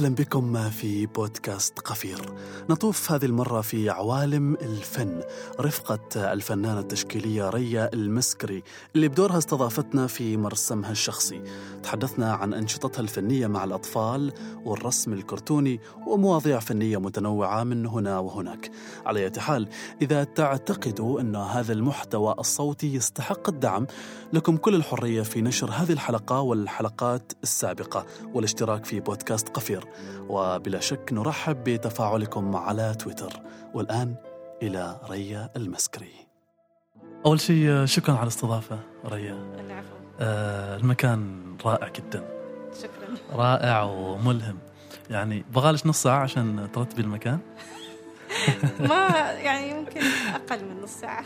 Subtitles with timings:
[0.00, 2.20] أهلا بكم في بودكاست قفير.
[2.70, 5.22] نطوف هذه المرة في عوالم الفن
[5.60, 8.62] رفقة الفنانة التشكيلية ريا المسكري
[8.96, 11.42] اللي بدورها استضافتنا في مرسمها الشخصي.
[11.82, 14.32] تحدثنا عن أنشطتها الفنية مع الأطفال
[14.64, 18.70] والرسم الكرتوني ومواضيع فنية متنوعة من هنا وهناك.
[19.06, 19.68] على اية حال
[20.02, 23.86] إذا تعتقدوا أن هذا المحتوى الصوتي يستحق الدعم
[24.32, 29.89] لكم كل الحرية في نشر هذه الحلقة والحلقات السابقة والاشتراك في بودكاست قفير.
[30.28, 33.32] وبلا شك نرحب بتفاعلكم على تويتر.
[33.74, 34.14] والآن
[34.62, 36.12] إلى ريا المسكري.
[37.26, 39.34] أول شيء شكرا على الاستضافة ريا.
[39.66, 39.94] العفو.
[40.20, 42.24] آه المكان رائع جدا.
[42.82, 43.16] شكرا.
[43.32, 44.58] رائع وملهم.
[45.10, 47.38] يعني بغالش نص ساعة عشان ترتبي المكان؟
[48.80, 50.00] ما يعني يمكن
[50.34, 51.24] أقل من نص ساعة.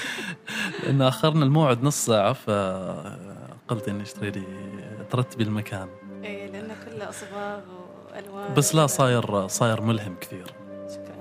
[0.84, 4.42] لأن أخرنا الموعد نص ساعة فقلت إني أشتري لي
[5.10, 5.88] ترتبي المكان.
[6.96, 7.60] كله اصباغ
[8.12, 8.54] وألوان.
[8.54, 10.46] بس لا صاير صاير ملهم كثير.
[10.88, 11.16] شكرا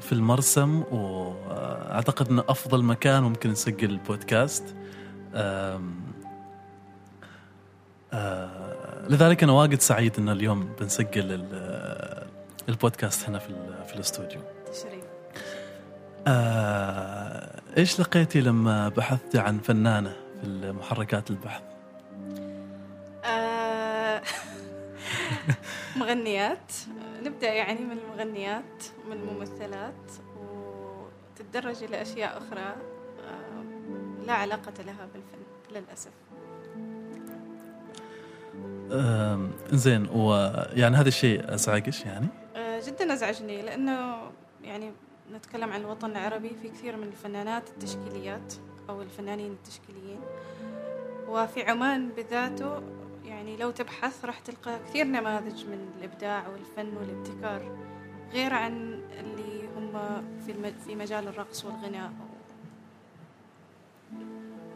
[0.00, 4.76] في المرسم وأعتقد إنه أفضل مكان ممكن نسجل البودكاست.
[5.34, 5.80] آه،
[9.08, 12.26] لذلك أنا واجد سعيد ان اليوم بنسجل ال-
[12.68, 13.54] البودكاست هنا في
[13.88, 14.40] في الاستوديو.
[14.72, 15.04] تشريف.
[16.26, 21.62] آه، إيش لقيتي لما بحثتي عن فنانة في محركات البحث؟
[25.96, 26.72] مغنيات.
[27.22, 33.64] نبدأ يعني من المغنيات من الممثلات وتتدرج إلى أشياء أخرى آه،
[34.26, 35.38] لا علاقة لها بالفن
[35.70, 36.10] للأسف.
[38.92, 44.16] أم، زين ويعني هذا الشيء ازعجش يعني؟ آه، جدا أزعجني لأنه
[44.64, 44.92] يعني
[45.32, 48.54] نتكلم عن الوطن العربي في كثير من الفنانات التشكيليات
[48.88, 50.20] أو الفنانين التشكيليين
[51.28, 52.82] وفي عمان بذاته
[53.24, 57.76] يعني لو تبحث راح تلقى كثير نماذج من الإبداع والفن والابتكار
[58.32, 62.12] غير عن اللي هم في في مجال الرقص والغناء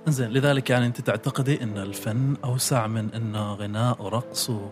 [0.06, 4.69] زين لذلك يعني أنت تعتقدي إن الفن أوسع من انه غناء ورقص و...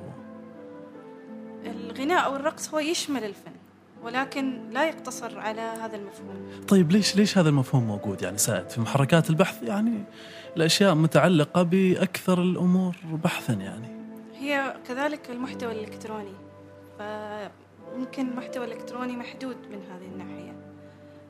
[1.64, 3.55] الغناء أو الرقص هو يشمل الفن.
[4.02, 6.50] ولكن لا يقتصر على هذا المفهوم.
[6.68, 10.04] طيب ليش ليش هذا المفهوم موجود يعني سائد في محركات البحث؟ يعني
[10.56, 13.88] الأشياء متعلقة بأكثر الأمور بحثا يعني.
[14.38, 16.34] هي كذلك المحتوى الإلكتروني.
[16.98, 20.56] فممكن المحتوى الإلكتروني محدود من هذه الناحية.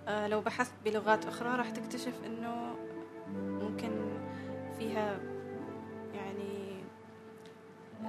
[0.08, 2.74] آه، لو بحثت بلغات أخرى راح تكتشف أنه
[3.36, 3.90] ممكن
[4.78, 5.18] فيها
[6.14, 6.82] يعني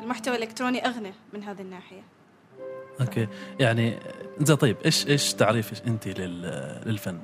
[0.03, 2.16] المحتوى الإلكتروني أغنى من هذه الناحية.
[3.01, 3.27] أوكي.
[3.59, 3.99] يعني
[4.39, 6.41] زين طيب إيش إيش تعريفك أنت لل...
[6.85, 7.19] للفن؟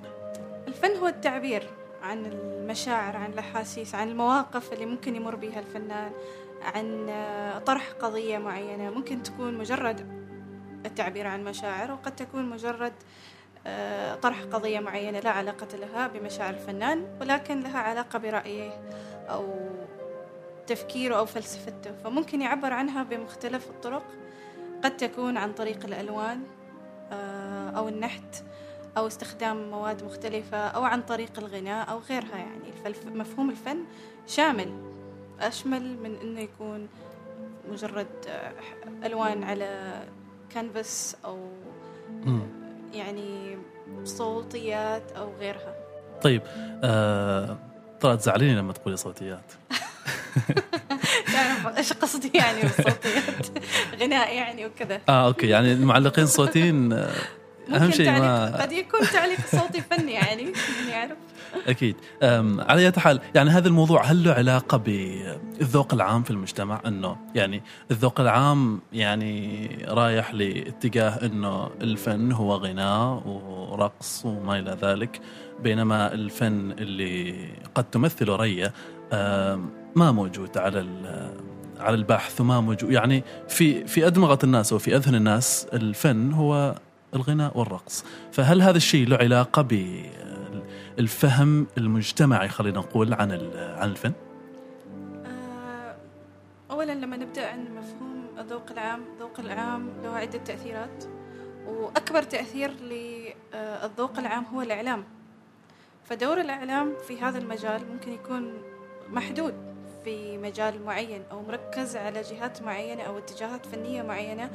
[0.68, 1.64] الفن هو التعبير
[2.02, 6.12] عن المشاعر عن الأحاسيس عن المواقف اللي ممكن يمر بها الفنان
[6.62, 7.14] عن
[7.66, 8.90] طرح قضية معينة.
[8.90, 10.24] ممكن تكون مجرد
[10.86, 12.94] التعبير عن مشاعر وقد تكون مجرد
[13.68, 18.72] آه، طرح قضية معينة لا علاقة لها بمشاعر الفنان ولكن لها علاقة برأيه
[19.30, 19.70] أو
[20.68, 21.92] تفكيره أو فلسفته.
[22.04, 24.04] فممكن يعبر عنها بمختلف الطرق.
[24.84, 26.44] قد تكون عن طريق الألوان
[27.12, 28.44] آه، أو النحت
[28.98, 32.74] أو استخدام مواد مختلفة أو عن طريق الغناء أو غيرها يعني.
[33.06, 33.78] مفهوم الفن
[34.28, 34.72] شامل.
[35.42, 36.88] أشمل من إنه يكون
[37.72, 38.54] مجرد آه،
[39.06, 40.02] ألوان على
[40.50, 41.38] كانفاس أو.
[42.94, 43.58] يعني
[44.04, 45.76] صوتيات أو غيرها.
[46.22, 46.42] طيب
[46.84, 47.58] آه...
[48.02, 49.54] طلعت زعليني لما تقولي صوتيات.
[51.78, 53.48] إيش قصدي يعني بالصوتيات؟
[54.02, 55.02] غناء يعني وكذا.
[55.10, 57.10] آه أوكي يعني المعلقين الصوتيين آه،
[57.74, 61.18] أهم شيء ما قد يكون تعليق صوتي فني يعني من يعرف.
[61.68, 61.96] أكيد.
[62.60, 67.64] على اية حال يعني هذا الموضوع هل له علاقة بالذوق العام في المجتمع؟ إنه يعني
[67.92, 75.22] الذوق العام يعني رايح لاتجاه إنه الفن هو غناء ورقص وما إلى ذلك
[75.64, 78.36] بينما الفن اللي قد تمثله
[79.14, 80.80] أم، ما موجود على
[81.80, 86.76] على البحث وما موجود يعني في في أدمغة الناس وفي أذهن الناس الفن هو
[87.16, 88.06] الغناء والرقص.
[88.32, 90.04] فهل هذا الشيء له علاقة ب
[91.00, 94.14] الفهم المجتمعي خلينا نقول عن عن الفن؟
[95.26, 95.96] آه،
[96.72, 101.04] أولا لما نبدأ عن مفهوم الذوق العام الذوق العام له عدة تأثيرات
[101.68, 105.04] وأكبر تأثير للذوق العام هو الإعلام.
[106.06, 108.54] فدور الإعلام في هذا المجال ممكن يكون
[109.10, 109.73] محدود.
[110.04, 114.50] في مجال معين أو مركز على جهات معينة أو اتجاهات فنية معينة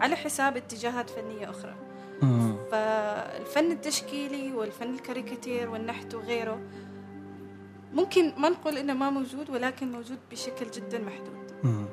[0.00, 1.74] على حساب اتجاهات فنية أخرى.
[2.70, 6.60] فالفن التشكيلي والفن الكاريكاتير والنحت وغيره
[7.92, 11.52] ممكن ما نقول إنه ما موجود ولكن موجود بشكل جدا محدود.
[11.64, 11.86] مم.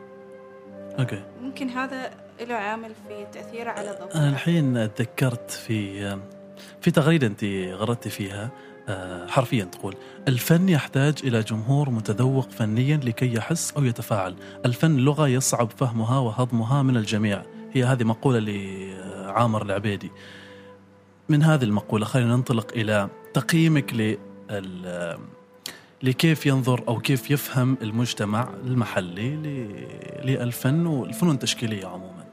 [1.00, 1.24] okay.
[1.42, 6.20] ممكن هذا له عامل في تأثيره على أنا الحين تذكرت في
[6.82, 8.50] في تغريدة أنت غردتي فيها.
[9.28, 9.96] حرفيا تقول
[10.28, 14.36] الفن يحتاج إلى جمهور متذوق فنيا لكي يحس أو يتفاعل.
[14.66, 17.44] الفن لغة يصعب فهمها وهضمها من الجميع.
[17.72, 20.12] هي هذه مقولة لعامر العبيدي.
[21.30, 25.18] من هذه المقولة خلينا ننطلق إلى تقييمك لل
[26.04, 29.36] لكيف ينظر أو كيف يفهم المجتمع المحلي
[30.24, 32.26] للفن والفنون التشكيلية عموما.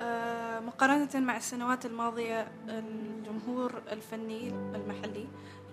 [0.00, 5.26] آه، مقارنة مع السنوات الماضية الجمهور الفني المحلي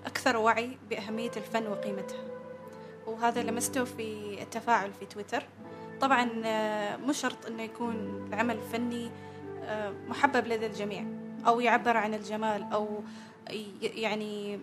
[0.05, 2.23] أكثر وعي بأهمية الفن وقيمتها.
[3.07, 5.43] وهذا لمسته في التفاعل في تويتر.
[6.01, 9.09] طبعا آه، مو شرط أنه يكون العمل الفني
[9.63, 11.05] آه، محبب لدى الجميع
[11.47, 13.03] أو يعبر عن الجمال أو
[13.81, 14.59] يعني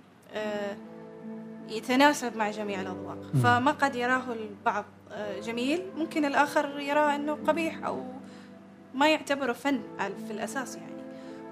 [1.69, 3.19] يتناسب مع جميع الأذواق.
[3.43, 5.83] فما قد يراه البعض آه، جميل.
[5.97, 8.05] ممكن الآخر يراه أنه قبيح أو
[8.95, 10.95] ما يعتبره فن في الأساس يعني.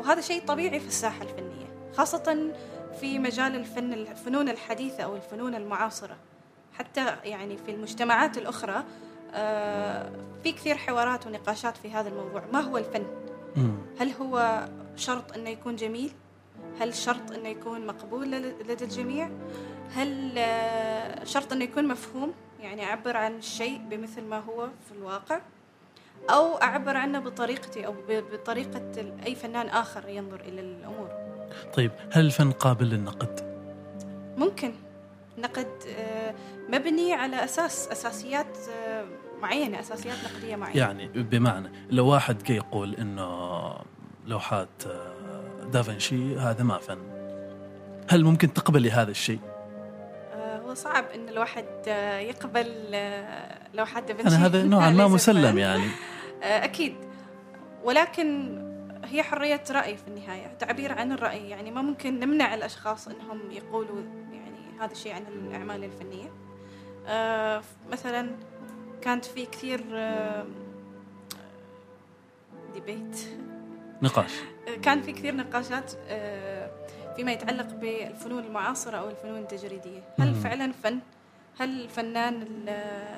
[0.00, 2.52] وهذا شيء طبيعي في الساحة الفنية خاصة
[3.00, 6.16] في مجال الفن الفنون الحديثة أو الفنون المعاصرة.
[6.72, 8.84] حتى يعني في المجتمعات الأخرى
[9.34, 10.12] آه،
[10.42, 12.42] في كثير حوارات ونقاشات في هذا الموضوع.
[12.52, 13.06] ما هو الفن؟
[14.00, 14.66] هل هو
[14.96, 16.12] شرط أنه يكون جميل؟
[16.80, 19.30] هل شرط أنه يكون مقبول لدى الجميع؟
[19.94, 25.40] هل آه، شرط أنه يكون مفهوم؟ يعني أعبر عن الشيء بمثل ما هو في الواقع
[26.30, 31.21] أو أعبر عنه بطريقتي أو بطريقة أي فنان آخر ينظر إلى الأمور.
[31.74, 33.40] طيب هل الفن قابل للنقد؟
[34.36, 34.72] ممكن.
[35.38, 35.68] نقد
[35.98, 36.34] آه،
[36.68, 38.56] مبني على أساس أساسيات
[38.86, 39.04] آه،
[39.42, 40.78] معينة أساسيات نقدية معينة.
[40.78, 43.72] يعني بمعنى لو واحد كي يقول إنه
[44.26, 44.68] لوحات
[45.72, 46.98] دافنشي هذا ما فن
[48.08, 49.38] هل ممكن تقبلي هذا الشيء؟
[50.36, 51.64] هو صعب إن الواحد
[52.28, 52.66] يقبل
[53.74, 54.36] لوحات دافنشي.
[54.36, 55.86] أنا هذا نوعا ما مسلم يعني.
[56.42, 56.94] أكيد.
[57.84, 58.58] ولكن
[59.12, 61.50] هي حرية رأي في النهاية تعبير عن الرأي.
[61.50, 66.32] يعني ما ممكن نمنع الأشخاص أنهم يقولوا يعني هذا الشيء عن الأعمال الفنية.
[67.06, 68.30] آه مثلا
[69.02, 70.46] كانت في كثير آه
[72.74, 73.26] ديبيت
[74.02, 74.32] نقاش.
[74.82, 76.70] كان في كثير نقاشات آه
[77.16, 80.02] فيما يتعلق بالفنون المعاصرة أو الفنون التجريدية.
[80.18, 80.98] هل فعلا فن؟
[81.60, 82.46] هل الفنان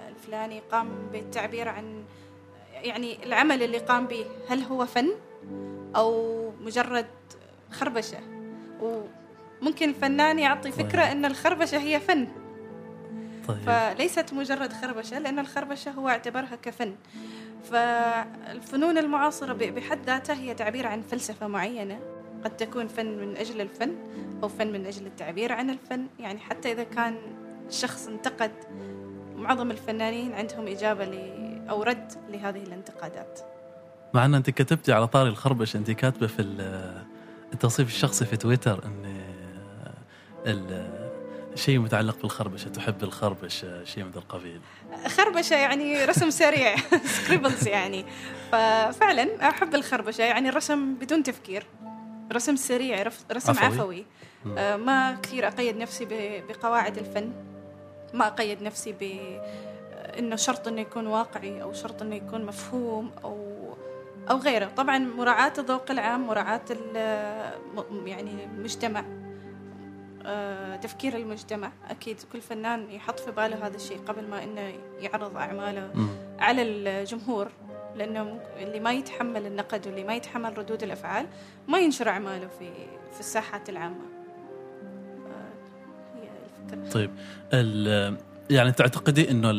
[0.08, 2.04] الفلاني قام بالتعبير عن
[2.74, 5.08] يعني العمل اللي قام به هل هو فن؟
[5.96, 7.06] أو مجرد
[7.70, 8.18] خربشة.
[8.80, 10.86] وممكن الفنان يعطي طيب.
[10.86, 12.28] فكرة أن الخربشة هي فن.
[13.48, 13.58] طيب.
[13.58, 16.94] فليست مجرد خربشة لأن الخربشة هو اعتبرها كفن.
[17.70, 22.00] فالفنون المعاصرة بحد ذاتها هي تعبير عن فلسفة معينة.
[22.44, 23.96] قد تكون فن من أجل الفن
[24.42, 26.06] أو فن من أجل التعبير عن الفن.
[26.18, 27.16] يعني حتى إذا كان
[27.70, 28.52] شخص انتقد
[29.36, 31.32] معظم الفنانين عندهم إجابة
[31.70, 33.40] أو رد لهذه الانتقادات.
[34.14, 36.42] مع أن أنت كتبتي على طاري الخربش أنت كاتبة في
[37.52, 40.74] التوصيف الشخصي في تويتر أن
[41.54, 44.60] شيء متعلق بالخربشة تحب الخربشة شيء من القبيل.
[45.06, 46.76] خربشة يعني رسم سريع
[47.16, 48.04] سكريبلز يعني.
[48.52, 51.66] ففعلا أحب الخربشة يعني الرسم بدون تفكير
[52.32, 53.02] رسم سريع
[53.32, 54.04] رسم عفوي, عفوي.
[54.58, 56.06] آه ما كثير أقيد نفسي
[56.48, 57.32] بقواعد الفن.
[58.14, 59.18] ما أقيد نفسي ب
[60.18, 63.54] إنه شرط إنه يكون واقعي أو شرط إنه يكون مفهوم أو
[64.30, 64.66] أو غيره.
[64.66, 66.60] طبعا مراعاة الذوق العام مراعاة
[68.06, 69.04] يعني المجتمع
[70.26, 71.72] آه، تفكير المجتمع.
[71.90, 75.90] أكيد كل فنان يحط في باله هذا الشيء قبل ما إنه يعرض أعماله
[76.38, 77.48] على الجمهور
[77.96, 81.26] لأنه اللي ما يتحمل النقد واللي ما يتحمل ردود الأفعال
[81.68, 82.70] ما ينشر أعماله في
[83.14, 84.04] في الساحات العامة.
[86.14, 86.28] هي
[86.72, 86.90] الفكرة.
[86.92, 87.10] طيب
[88.50, 89.50] يعني تعتقدي إنه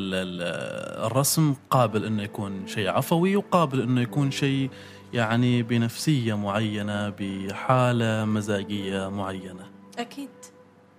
[1.05, 4.69] الرسم قابل إنه يكون شيء عفوي وقابل إنه يكون شيء
[5.13, 10.29] يعني بنفسية معينة بحالة مزاجية معينة؟ أكيد.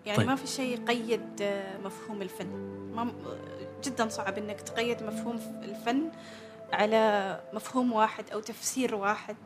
[0.07, 0.26] يعني طيب.
[0.26, 1.43] ما في شيء يقيد
[1.85, 2.47] مفهوم الفن.
[2.95, 3.12] ما
[3.85, 6.02] جدا صعب إنك تقيد مفهوم الفن
[6.73, 9.37] على مفهوم واحد أو تفسير واحد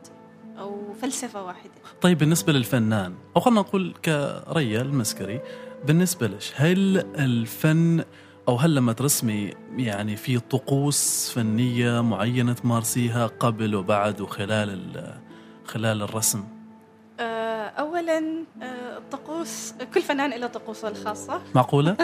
[0.59, 1.71] أو فلسفة واحدة.
[2.01, 5.41] طيب بالنسبة للفنان أو خلينا نقول كريا المسكري
[5.85, 8.03] بالنسبة لك هل الفن
[8.51, 15.13] أو هل لما ترسمي يعني في طقوس فنية معينة تمارسيها قبل وبعد وخلال
[15.65, 16.43] خلال الرسم؟
[17.19, 18.17] آه، اولا
[18.61, 21.41] آه، الطقوس كل فنان له طقوسه الخاصة.
[21.55, 21.97] معقولة؟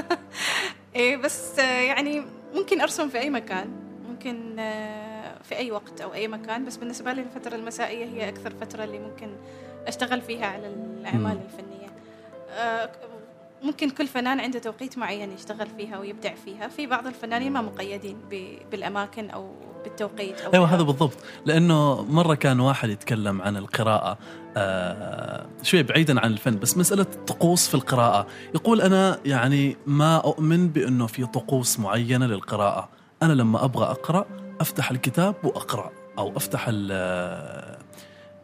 [0.95, 2.21] إيه بس آه، يعني
[2.55, 3.69] ممكن أرسم في أي مكان.
[4.09, 4.55] ممكن
[5.43, 6.65] في أي وقت أو أي مكان.
[6.65, 9.27] بس بالنسبة لي الفترة المسائية هي أكثر فترة اللي ممكن
[9.87, 11.87] أشتغل فيها على الأعمال الفنية.
[13.63, 16.67] ممكن كل فنان عنده توقيت معين يشتغل فيها ويبدع فيها.
[16.67, 18.17] في بعض الفنانين ما مقيدين
[18.71, 19.51] بالأماكن أو
[19.83, 21.17] بالتوقيت أو أيوه هذا بالضبط.
[21.45, 24.17] لأنه مرة كان واحد يتكلم عن القراءة
[24.57, 28.27] آه شوي بعيدا عن الفن بس مسألة طقوس في القراءة.
[28.55, 32.89] يقول أنا يعني ما أؤمن بأنه في طقوس معينة للقراءة.
[33.23, 34.25] أنا لما أبغى أقرأ
[34.61, 36.91] أفتح الكتاب وأقرأ أو أفتح ال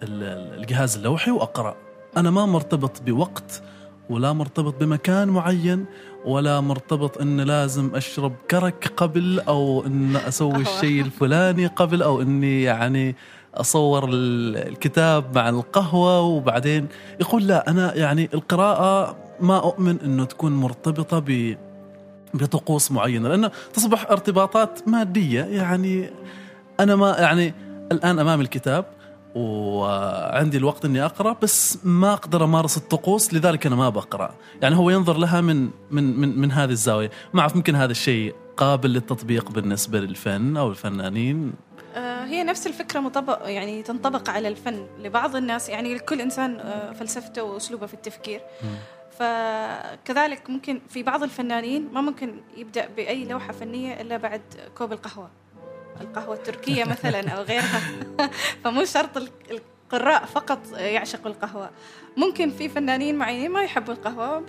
[0.04, 0.24] ال
[0.62, 1.76] الجهاز اللوحي وأقرأ.
[2.18, 3.64] أنا ما مرتبط بوقت
[4.10, 5.86] ولا مرتبط بمكان معين
[6.26, 12.64] ولا مرتبط إن لازم أشرب كرك قبل أو إن أسوي الشيء الفلاني قبل أو إني
[12.64, 13.16] يعني
[13.56, 16.88] أصور الكتاب مع القهوة وبعدين
[17.22, 21.58] يقول لا أنا يعني القراءة ما أؤمن إنه تكون مرتبطة ب
[22.34, 26.10] بطقوس معينة لأنه تصبح ارتباطات مادية يعني
[26.80, 27.54] أنا ما يعني
[27.92, 28.86] الآن أمامي الكتاب
[29.36, 34.36] وعندي الوقت إني أقرأ بس ما أقدر أمارس الطقوس لذلك أنا ما بقرأ.
[34.62, 37.12] يعني هو ينظر لها من من من, من هذه الزاوية.
[37.34, 41.54] ما أعرف ممكن هذا الشيء قابل للتطبيق بالنسبة للفن أو الفنانين؟
[41.96, 45.70] آه، هي نفس الفكرة مطبق يعني تنطبق على الفن لبعض الناس.
[45.70, 48.42] يعني كل إنسان آه، فلسفته وأسلوبه في التفكير.
[49.20, 54.42] فكذلك ممكن في بعض الفنانين ما ممكن يبدأ بأي لوحة فنية إلا بعد
[54.78, 55.30] كوب القهوة.
[56.04, 57.82] القهوة التركية مثلا أو غيرها.
[58.64, 59.18] فمو شرط
[59.52, 61.70] القراء فقط يعشقوا القهوة.
[62.18, 64.46] ممكن في فنانين معينين ما يحبوا القهوة.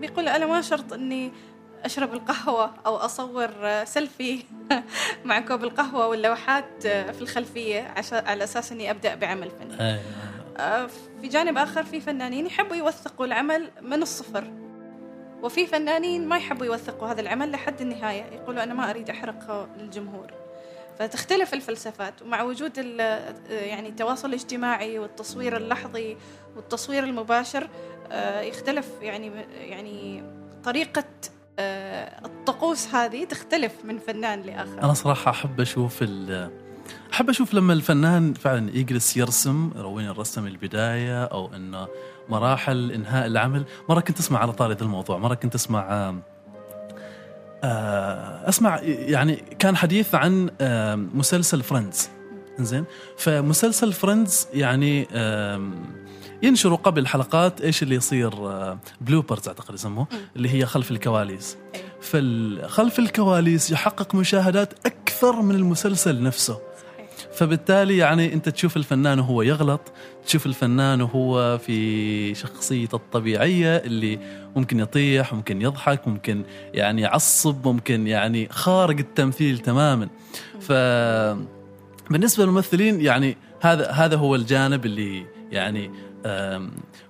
[0.00, 1.32] بيقول أنا ما شرط أني
[1.84, 3.50] أشرب القهوة أو أصور
[3.84, 4.44] سيلفي
[5.24, 10.00] مع كوب القهوة واللوحات في الخلفية على أساس أني أبدأ بعمل فني.
[10.56, 10.88] آه،
[11.20, 14.44] في جانب آخر في فنانين يحبوا يوثقوا العمل من الصفر.
[15.42, 18.22] وفي فنانين ما يحبوا يوثقوا هذا العمل لحد النهاية.
[18.22, 20.41] يقولوا أنا ما أريد أحرقه للجمهور.
[20.98, 22.78] فتختلف الفلسفات ومع وجود
[23.48, 26.16] يعني التواصل الاجتماعي والتصوير اللحظي
[26.56, 27.68] والتصوير المباشر
[28.12, 30.24] آه، يختلف يعني يعني
[30.64, 31.04] طريقة
[31.58, 34.82] آه، الطقوس هذه تختلف من فنان لآخر.
[34.82, 36.04] أنا صراحة أحب أشوف
[37.12, 41.88] أحب أشوف لما الفنان فعلا يجلس يرسم وين الرسم البداية أو إنه
[42.28, 43.64] مراحل إنهاء العمل.
[43.88, 46.22] مرة كنت أسمع على طاري ذا الموضوع مرة كنت أسمع آه،
[48.48, 50.50] أسمع يعني كان حديث عن
[51.14, 52.08] مسلسل فريندز.
[52.58, 52.84] زين
[53.18, 55.08] فمسلسل فريندز يعني
[56.42, 58.30] ينشروا قبل الحلقات إيش اللي يصير
[59.00, 61.56] بلوبرز آه، أعتقد يسموه اللي هي خلف الكواليس.
[61.74, 61.82] إيه.
[62.00, 66.58] فخلف الكواليس يحقق مشاهدات أكثر من المسلسل نفسه.
[67.34, 69.92] فبالتالي يعني انت تشوف الفنان وهو يغلط
[70.26, 74.18] تشوف الفنان وهو في شخصيته الطبيعية اللي
[74.56, 80.08] ممكن يطيح ممكن يضحك ممكن يعني يعصب ممكن يعني خارق التمثيل تماما.
[80.60, 80.72] ف
[82.10, 85.90] بالنسبة للممثلين يعني هذا هذا هو الجانب اللي يعني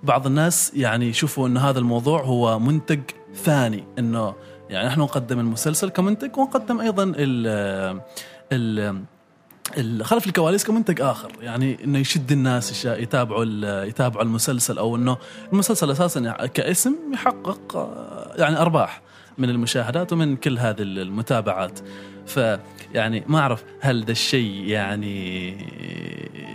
[0.03, 3.01] بعض الناس يعني يشوفوا انه هذا الموضوع هو منتج
[3.35, 4.35] ثاني إنه
[4.69, 8.01] يعني نحن نقدم المسلسل كمنتج ونقدم أيضا ال
[8.51, 9.03] ال
[10.01, 13.45] خلف الكواليس كمنتج آخر يعني إنه يشد الناس يتابعوا
[13.85, 15.17] يتابعوا المسلسل أو إنه
[15.53, 19.01] المسلسل أساسا كاسم يحقق آه، يعني أرباح
[19.37, 21.79] من المشاهدات ومن كل هذه المتابعات.
[22.25, 25.57] فيعني ما أعرف هل ذا الشيء يعني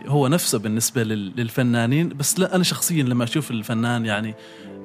[0.07, 4.35] هو نفسه بالنسبة للفنانين بس لا أنا شخصيا لما أشوف الفنان يعني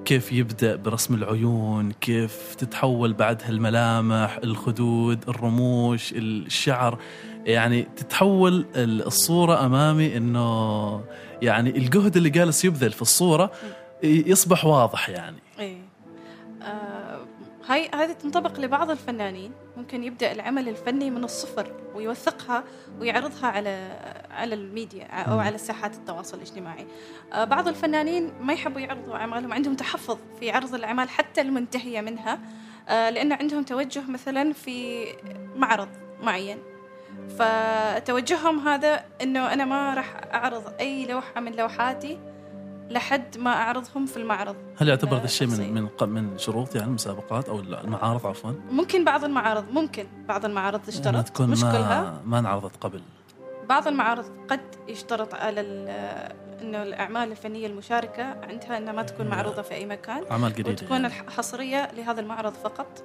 [0.05, 6.99] كيف يبدأ برسم العيون كيف تتحول بعدها الملامح الخدود الرموش الشعر
[7.45, 11.03] يعني تتحول الصورة أمامي أنه
[11.41, 13.51] يعني الجهد اللي جالس يبذل في الصورة
[14.03, 15.37] يصبح واضح يعني.
[15.59, 15.77] إيه.
[16.61, 17.25] آه
[17.67, 19.51] هاي هذه تنطبق لبعض الفنانين.
[19.77, 22.63] ممكن يبدأ العمل الفني من الصفر ويوثقها
[22.99, 23.99] ويعرضها على
[24.31, 26.85] على الميديا أو على ساحات التواصل الاجتماعي.
[27.33, 29.53] آه بعض الفنانين ما يحبوا يعرضوا أعمالهم.
[29.53, 32.39] عندهم تحفظ في عرض الأعمال حتى المنتهية منها.
[32.89, 35.05] آه لأن عندهم توجه مثلا في
[35.55, 35.89] معرض
[36.21, 36.57] معين.
[37.37, 42.19] فتوجههم هذا إنه أنا ما راح أعرض أي لوحة من لوحاتي
[42.89, 44.55] لحد ما أعرضهم في المعرض.
[44.77, 49.23] هل يعتبر هذا الشيء من من من شروط يعني المسابقات أو المعارض عفوا؟ ممكن بعض
[49.23, 51.05] المعارض ممكن بعض المعارض تشترط.
[51.05, 53.01] يعني تكون مش ما كلها ما انعرضت قبل.
[53.69, 55.61] بعض المعارض قد يشترط على
[56.61, 60.23] إنه الأعمال الفنية المشاركة عندها إنها ما تكون معروضة في أي مكان.
[60.31, 61.13] أعمال جديده وتكون يعني.
[61.13, 63.03] حصرية لهذا المعرض فقط.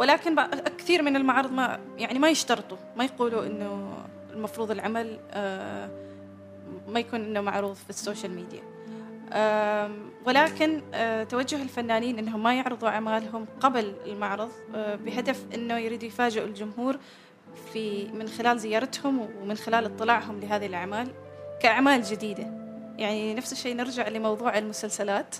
[0.00, 0.36] ولكن
[0.78, 3.96] كثير من المعارض ما يعني ما يشترطوا ما يقولوا إنه
[4.34, 5.90] المفروض العمل آه،
[6.88, 8.62] ما يكون إنه معروض في السوشيال ميديا.
[10.26, 16.46] ولكن آه، توجه الفنانين إنهم ما يعرضوا أعمالهم قبل المعرض آه، بهدف إنه يريدوا يفاجئوا
[16.46, 16.98] الجمهور
[17.72, 21.08] في من خلال زيارتهم ومن خلال اطلاعهم لهذه الأعمال
[21.62, 22.46] كأعمال جديدة.
[22.98, 25.36] يعني نفس الشيء نرجع لموضوع المسلسلات.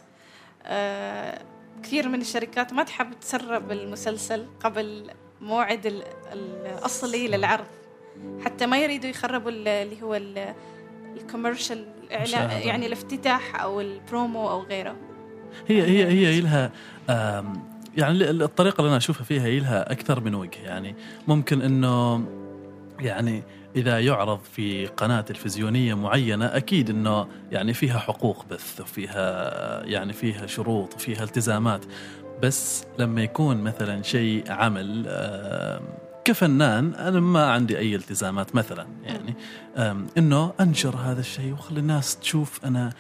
[1.82, 5.10] كثير من الشركات ما تحب تسرب المسلسل قبل
[5.40, 7.66] موعد الأصلي للعرض.
[8.44, 10.20] حتى ما يريدوا يخربوا ال- اللي هو
[11.16, 11.86] ال commercial.
[12.66, 14.96] يعني الافتتاح أو البرومو أو غيره.
[15.68, 16.70] هي هي هي لها
[17.96, 20.58] يعني ال- الطريقة اللي أنا أشوفها فيها هي لها أكثر من وجه.
[20.64, 20.94] يعني
[21.28, 22.24] ممكن إنه
[23.00, 23.42] يعني
[23.76, 30.46] إذا يعرض في قناة تلفزيونية معينة أكيد إنه يعني فيها حقوق بث وفيها يعني فيها
[30.46, 31.84] شروط وفيها التزامات.
[32.42, 35.06] بس لما يكون مثلا شيء عمل
[36.24, 39.34] كفنان أنا ما عندي أي التزامات مثلا يعني.
[40.18, 42.92] إنه أنشر هذا الشيء وخلي الناس تشوف أنا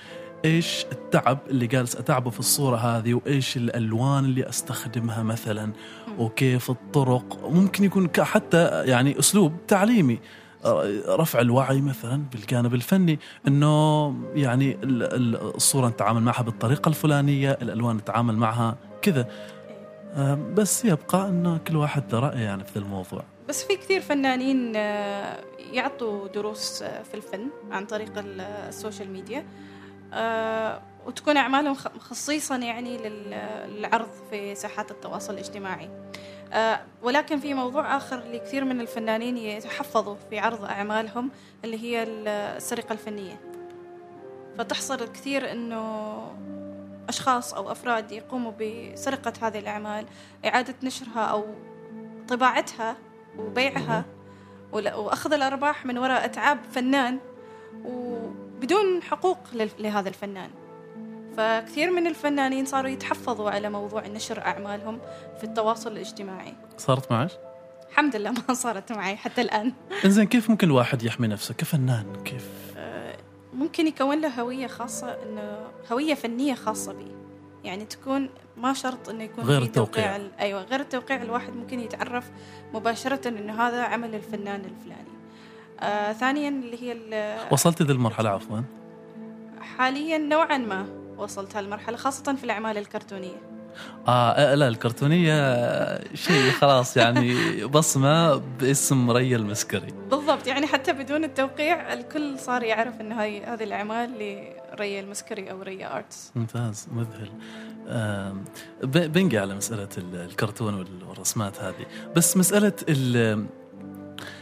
[0.44, 5.72] إيش التعب اللي جالس أتعبه في الصورة هذه وإيش الألوان اللي أستخدمها مثلا
[6.18, 7.50] وكيف الطرق.
[7.50, 10.18] ممكن يكون حتى يعني أسلوب تعليمي.
[11.08, 17.96] رفع الوعي مثلا بالجانب الفني إنه يعني ال- ال- الصورة نتعامل معها بالطريقة الفلانية الألوان
[17.96, 19.28] نتعامل معها كذا.
[20.16, 23.22] آم، بس يبقى انه كل واحد له راي يعني في الموضوع.
[23.48, 25.40] بس في كثير فنانين آه،
[25.72, 29.46] يعطوا دروس آه، في الفن عن طريق ال- ال social media.
[30.12, 35.84] آه، وتكون أعمالهم خ- خصيصا يعني لل- للعرض في ساحات التواصل الاجتماعي.
[35.86, 36.00] آه،
[37.02, 41.30] ولكن في موضوع آخر لكثير من الفنانين يتحفظوا في عرض أعمالهم
[41.64, 43.40] اللي هي ال- السرقة الفنية.
[44.58, 46.22] فتحصل كثير أنه
[47.08, 50.06] أشخاص أو أفراد يقوموا بسرقة هذه الأعمال
[50.44, 51.44] إعادة نشرها أو
[52.28, 52.96] طباعتها
[53.38, 54.04] وبيعها
[54.72, 57.18] وأخذ الأرباح من وراء أتعاب فنان
[57.84, 59.38] وبدون حقوق
[59.78, 60.50] لهذا الفنان.
[61.36, 64.98] فكثير من الفنانين صاروا يتحفظوا على موضوع نشر أعمالهم
[65.38, 66.54] في التواصل الاجتماعي.
[66.78, 67.30] صارت معك؟
[67.90, 69.72] الحمد لله ما صارت معي حتى الآن.
[70.04, 73.16] إنزين كيف ممكن الواحد يحمي نفسه؟ كفنان كيف؟ آه،
[73.54, 75.58] ممكن يكون له هوية خاصة إنه
[75.92, 77.06] هوية فنية خاصة به
[77.64, 80.04] يعني تكون ما شرط إنه يكون غير التوقيع.
[80.04, 82.30] توقيع ال- أيوه غير التوقيع الواحد ممكن يتعرف
[82.74, 85.10] مباشرة إنه هذا عمل الفنان الفلاني.
[85.80, 88.60] آه ثانيا اللي هي وصلت ذي المرحله عفوا؟
[89.60, 90.86] حاليا نوعا ما.
[91.20, 93.40] وصلت هالمرحلة خاصة في الأعمال الكرتونية.
[94.08, 95.34] آه آه، لا الكرتونية
[96.14, 103.00] شيء خلاص يعني بصمة باسم ريا المسكري بالضبط يعني حتى بدون التوقيع الكل صار يعرف
[103.00, 104.10] انه هاي هذه الأعمال
[104.74, 106.32] لريا المسكري أو ريا آرتس.
[106.36, 107.30] ممتاز مذهل.
[107.88, 108.44] آم،
[108.82, 111.86] ب- بنجي على مسألة ال- الكرتون وال- والرسمات هذه.
[112.16, 112.72] بس مسألة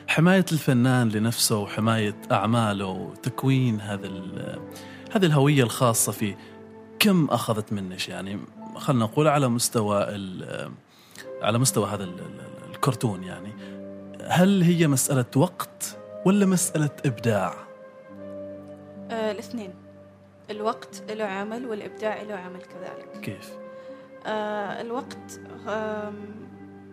[0.09, 4.09] حماية الفنان لنفسه وحماية أعماله وتكوين هذا
[5.13, 6.39] هذه الهوية الخاصة فيه.
[6.99, 8.39] كم أخذت منش يعني
[8.77, 10.03] خلنا نقول على مستوى
[11.43, 13.53] على مستوى هذا ال- ال- الكرتون يعني
[14.29, 17.55] هل هي مسألة وقت ولا مسألة إبداع؟
[19.11, 19.75] آه الاثنين
[20.51, 23.51] الوقت له عمل والإبداع له عمل كذلك كيف؟
[24.27, 26.15] آه الوقت آم،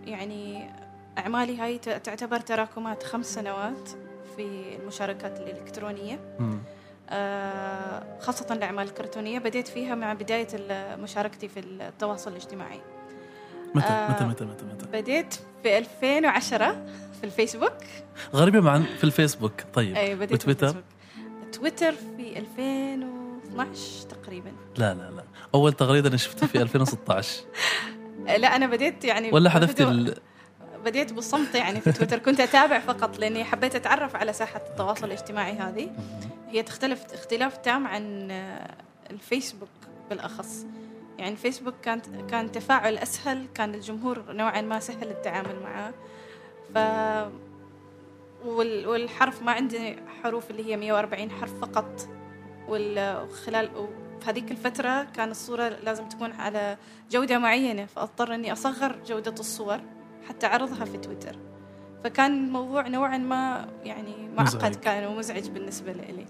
[0.05, 0.69] يعني
[1.17, 3.89] أعمالي هاي تعتبر تراكمات خمس سنوات
[4.35, 6.59] في المشاركات الإلكترونية مم.
[7.09, 10.47] آه خاصة الأعمال الكرتونية بديت فيها مع بداية
[10.95, 12.81] مشاركتي في التواصل الاجتماعي
[13.75, 16.85] متى آه، متى متى متى متى؟ بديت في 2010
[17.19, 17.73] في الفيسبوك
[18.33, 20.83] غريبة مع في الفيسبوك طيب أي بديت في وتويتر؟ الفيسبوك.
[21.53, 25.23] تويتر في 2012 تقريبا لا لا لا
[25.55, 27.41] أول تغريدة أنا شفتها في 2016
[28.27, 29.93] آه، لا أنا بديت يعني ولا حذفت بهدوء.
[30.13, 30.17] ال...
[30.85, 32.19] بديت بالصمت يعني في تويتر.
[32.19, 35.89] كنت أتابع فقط لأني حبيت أتعرف على ساحة التواصل الاجتماعي هذه.
[36.49, 38.31] هي تختلف اختلاف تام عن
[39.11, 39.69] الفيسبوك
[40.09, 40.65] بالأخص.
[41.17, 45.93] يعني الفيسبوك كانت كان تفاعل أسهل كان الجمهور نوعا ما سهل التعامل معه.
[46.73, 46.77] ف
[48.45, 52.07] وال- والحرف ما عندي حروف اللي هي 140 حرف فقط.
[52.69, 53.69] وخلال
[54.21, 56.77] في هذيك الفترة كان الصورة لازم تكون على
[57.11, 59.79] جودة معينة فأضطر إني أصغر جودة الصور.
[60.29, 61.35] حتى أعرضها في تويتر.
[62.03, 64.75] فكان الموضوع نوعا ما يعني معقد.
[64.75, 66.25] كان ومزعج بالنسبة لي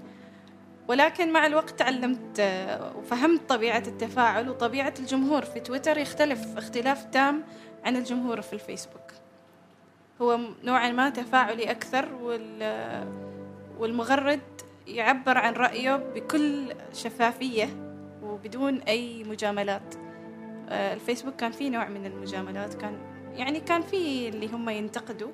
[0.87, 7.43] ولكن مع الوقت تعلمت آه، وفهمت طبيعة التفاعل وطبيعة الجمهور في تويتر يختلف اختلاف تام
[7.85, 9.11] عن الجمهور في الفيسبوك.
[10.21, 12.63] هو نوعا ما تفاعلي أكثر وال
[13.79, 14.41] والمغرد
[14.87, 17.69] يعبر عن رأيه بكل شفافية
[18.23, 19.95] وبدون أي مجاملات.
[20.69, 25.31] آه، الفيسبوك كان فيه نوع من المجاملات كان يعني كان فيه اللي هم ينتقدوا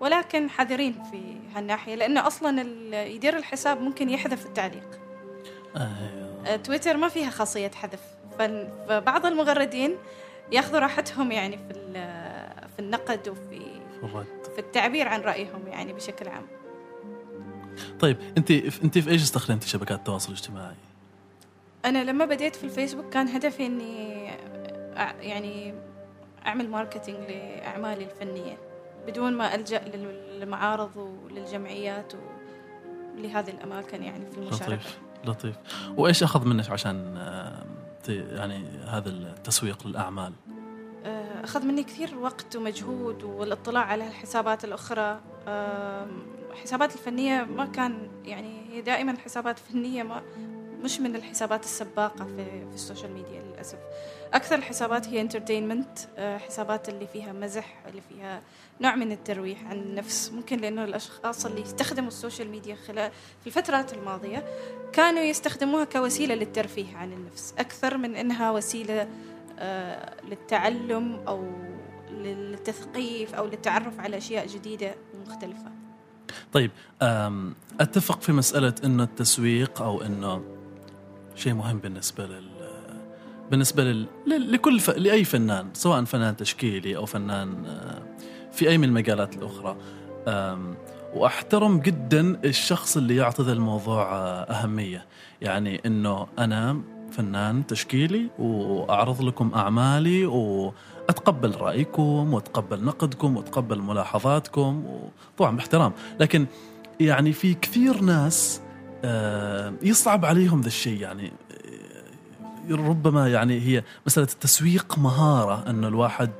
[0.00, 5.00] ولكن حذرين في هالناحية لأنه أصلا ال- يدير الحساب ممكن يحذف التعليق
[5.76, 6.42] أيوه.
[6.46, 8.00] آه، تويتر ما فيها خاصية حذف
[8.38, 9.96] فبعض المغردين
[10.52, 11.74] ياخذوا راحتهم يعني في
[12.76, 13.60] في النقد وفي.
[14.54, 16.46] في التعبير عن رأيهم يعني بشكل عام
[18.00, 20.74] طيب أنت أنت في إيش استخدمتي شبكات التواصل الاجتماعي؟
[21.84, 23.66] أنا لما بديت في الفيسبوك كان هدفي
[24.96, 25.74] أع- يعني
[26.46, 28.58] أعمل ماركتينج لأعمالي الفنية
[29.06, 32.12] بدون ما ألجأ للمعارض وللجمعيات
[33.16, 34.74] ولهذه الأماكن يعني في المشاركة.
[34.74, 35.56] لطيف لطيف.
[35.96, 37.16] وإيش أخذ منك عشان
[38.08, 40.32] يعني هذا التسويق للأعمال؟
[41.04, 45.20] آه، أخذ مني كثير وقت ومجهود والاطلاع على الحسابات الأخرى.
[46.52, 50.22] الحسابات الفنية ما كان يعني هي دائما حسابات فنية ما
[50.84, 53.78] مش من الحسابات السباقة في, في ال social media للأسف.
[54.34, 58.42] أكثر الحسابات هي entertainment آه، حسابات اللي فيها مزح اللي فيها
[58.80, 60.32] نوع من الترويح عن النفس.
[60.32, 64.44] ممكن لأنه الأشخاص اللي يستخدموا ال social media خلال في الفترات الماضية
[64.92, 69.08] كانوا يستخدموها كوسيلة للترفيه عن النفس أكثر من أنها وسيلة
[69.58, 71.46] آه، للتعلم أو
[72.10, 75.72] للتثقيف أو للتعرف على أشياء جديدة ومختلفة
[76.52, 76.70] طيب
[77.80, 80.44] أتفق في مسألة إنه التسويق أو إنه
[81.34, 82.51] شيء مهم بالنسبة لل
[83.52, 84.06] بالنسبة لل...
[84.26, 84.90] لكل ف...
[84.90, 88.02] لأي فنان سواء فنان تشكيلي أو فنان آه،
[88.52, 89.76] في أي من المجالات الأخرى.
[91.14, 95.06] وأحترم جدا الشخص اللي يعطي ذا الموضوع آه، أهمية.
[95.40, 105.56] يعني إنه أنا فنان تشكيلي وأعرض لكم أعمالي وأتقبل رأيكم وأتقبل نقدكم وأتقبل ملاحظاتكم وطبعا
[105.56, 105.92] باحترام.
[106.20, 106.46] لكن
[107.00, 108.60] يعني في كثير ناس
[109.04, 111.00] آه، يصعب عليهم ذا الشيء.
[111.00, 111.32] يعني
[112.70, 116.30] ربما يعني هي مسألة التسويق مهارة أنه الواحد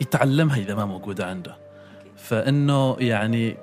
[0.00, 1.56] يتعلمها إذا ما موجودة عنده.
[2.16, 3.56] فإنه يعني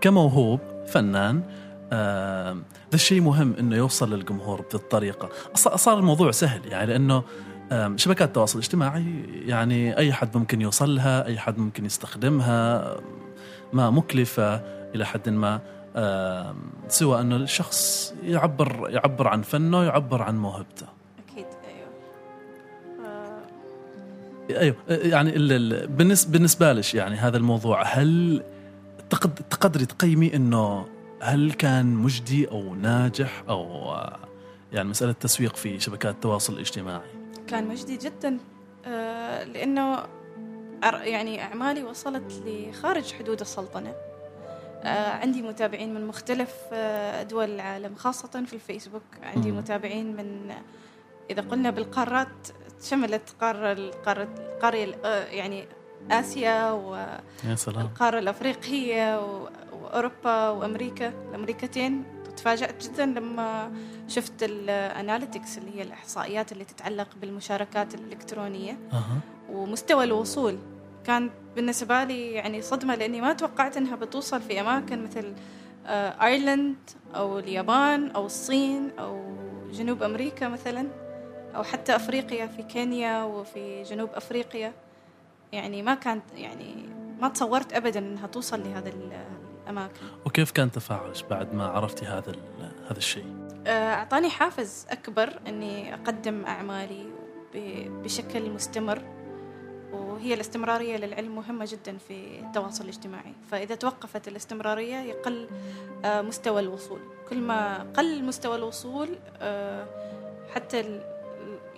[0.00, 1.42] كموهوب فنان
[1.92, 2.52] آه،
[2.90, 5.28] ذا الشيء مهم إنه يوصل للجمهور بهذه الطريقة.
[5.54, 7.22] صار الموضوع سهل يعني لأنه
[7.96, 12.96] شبكات التواصل الاجتماعي يعني أي حد ممكن يوصل لها أي حد ممكن يستخدمها
[13.72, 14.54] ما مكلفة
[14.94, 15.60] إلى حد ما
[16.88, 20.97] سوى إنه الشخص يعبر يعبر عن فنه يعبر عن موهبته.
[24.50, 25.30] أيوه يعني
[25.86, 28.42] بالنسبة بالنسبة لك يعني هذا الموضوع هل
[29.50, 30.86] تقدري تقيمي إنه
[31.22, 33.94] هل كان مجدي أو ناجح أو
[34.72, 37.10] يعني مسألة تسويق في شبكات التواصل الاجتماعي؟
[37.46, 38.38] كان مجدي جدا
[38.86, 40.02] آه، لأنه
[40.84, 43.94] يعني أعمالي وصلت لخارج حدود السلطنة.
[44.82, 49.02] آه، عندي متابعين من مختلف آه، دول العالم خاصة في الفيسبوك.
[49.22, 50.54] عندي متابعين من
[51.30, 52.48] إذا قلنا بالقارات
[52.82, 54.76] شملت قارة القارة القارة
[55.30, 55.64] يعني
[56.10, 59.20] آسيا والقارة الأفريقية
[59.72, 61.12] وأوروبا وأمريكا.
[61.30, 62.04] الأمريكتين
[62.36, 63.72] تفاجأت جدا لما
[64.08, 68.78] شفت ال analytics اللي هي الإحصائيات اللي تتعلق بالمشاركات الإلكترونية.
[68.92, 69.02] أه.
[69.50, 70.58] ومستوى الوصول.
[71.04, 75.32] كان بالنسبة لي يعني صدمة لأني ما توقعت أنها بتوصل في أماكن مثل
[76.22, 76.76] ايرلند
[77.14, 79.36] أو اليابان أو الصين أو
[79.72, 81.07] جنوب أمريكا مثلا.
[81.58, 84.72] أو حتى أفريقيا في كينيا وفي جنوب أفريقيا.
[85.52, 86.88] يعني ما كانت يعني
[87.20, 88.92] ما تصورت أبدا أنها توصل لهذا
[89.66, 90.06] الأماكن.
[90.26, 92.32] وكيف كان تفاعلك بعد ما عرفتي هذا
[92.90, 93.26] هذا الشيء؟
[93.66, 97.06] آه، أعطاني حافز أكبر أني أقدم أعمالي
[98.04, 99.02] بشكل مستمر
[99.92, 103.32] وهي الاستمرارية للعلم مهمة جدا في التواصل الاجتماعي.
[103.50, 105.48] فإذا توقفت الاستمرارية يقل
[106.04, 107.00] آه، مستوى الوصول.
[107.28, 109.08] كل ما قل مستوى الوصول
[109.40, 109.86] آه،
[110.54, 111.00] حتى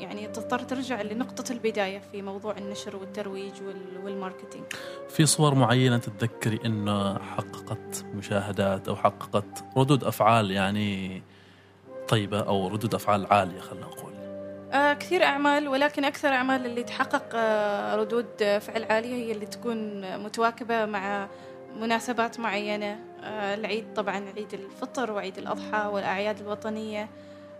[0.01, 3.53] يعني تضطر ترجع لنقطة البداية في موضوع النشر والترويج
[4.05, 4.65] والماركتينج.
[5.09, 11.23] في صور معينة تتذكري أنه حققت مشاهدات أو حققت ردود أفعال يعني
[12.09, 14.11] طيبة أو ردود أفعال عالية خلينا نقول؟
[14.73, 20.01] آه كثير أعمال ولكن أكثر أعمال اللي تحقق آه ردود فعل عالية هي اللي تكون
[20.25, 21.29] متواكبة مع
[21.81, 22.99] مناسبات معينة.
[23.25, 27.09] آه العيد طبعا عيد الفطر وعيد الأضحى والأعياد الوطنية.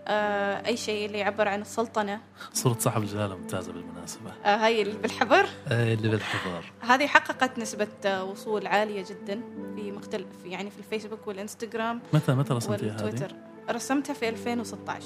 [0.07, 2.19] آه أي شيء اللي يعبر عن السلطنة.
[2.53, 4.31] صورة صاحب الجلالة ممتازة بالمناسبة.
[4.45, 9.41] آه هاي اللي بالحبر آه اللي بالحبر هذه حققت نسبة آه، وصول عالية جدا
[9.75, 13.27] في مختلف يعني في الفيسبوك والإنستغرام متى متى رسمتيها هذه؟
[13.69, 15.05] رسمتها في 2016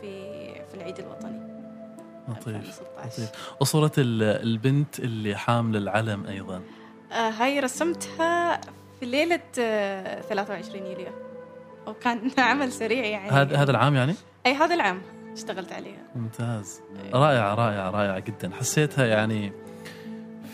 [0.00, 0.30] في
[0.68, 1.50] في العيد الوطني.
[2.28, 3.30] لطيف لطيف.
[3.60, 6.62] وصورة البنت اللي حاملة العلم أيضا.
[7.12, 8.60] آه هاي رسمتها
[9.00, 11.29] في ليلة آه 23 يوليو.
[11.90, 13.30] وكان عمل سريع يعني.
[13.30, 14.14] هذا هذا العام يعني؟
[14.46, 16.80] أي هذا العام اشتغلت عليها ممتاز.
[17.12, 18.50] رائعة رائعة رائعة جدا.
[18.54, 19.52] حسيتها يعني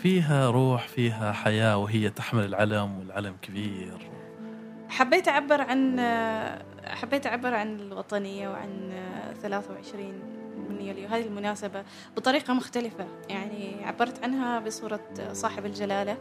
[0.03, 4.11] فيها روح فيها حياة وهي تحمل العلم والعلم كبير.
[4.89, 6.01] حبيت أعبر عن
[6.85, 8.93] حبيت أعبر عن الوطنية وعن
[9.43, 10.13] 23
[10.69, 11.09] من يوليو.
[11.09, 11.85] هذه المناسبة
[12.17, 13.07] بطريقة مختلفة.
[13.29, 15.01] يعني عبرت عنها بصورة
[15.33, 16.17] صاحب الجلالة.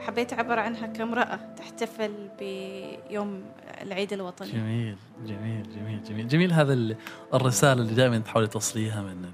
[0.00, 3.44] حبيت أعبر عنها كامرأة تحتفل بيوم
[3.82, 4.48] العيد الوطني.
[4.48, 6.28] جميل جميل جميل جميل.
[6.28, 6.96] جميل هذا
[7.34, 9.30] الرسالة اللي دائما تحاولي توصليها من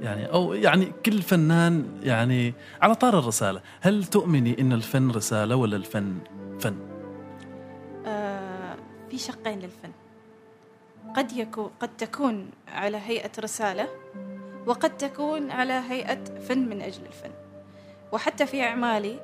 [0.00, 3.60] يعني أو يعني كل فنان يعني على طار الرسالة.
[3.80, 6.18] هل تؤمني إن الفن رسالة ولا الفن
[6.60, 6.76] فن؟
[8.06, 8.76] آه
[9.10, 9.90] في شقين للفن.
[11.16, 13.88] قد يكون قد تكون على هيئة رسالة
[14.66, 17.30] وقد تكون على هيئة فن من أجل الفن.
[18.12, 19.20] وحتى في أعمالي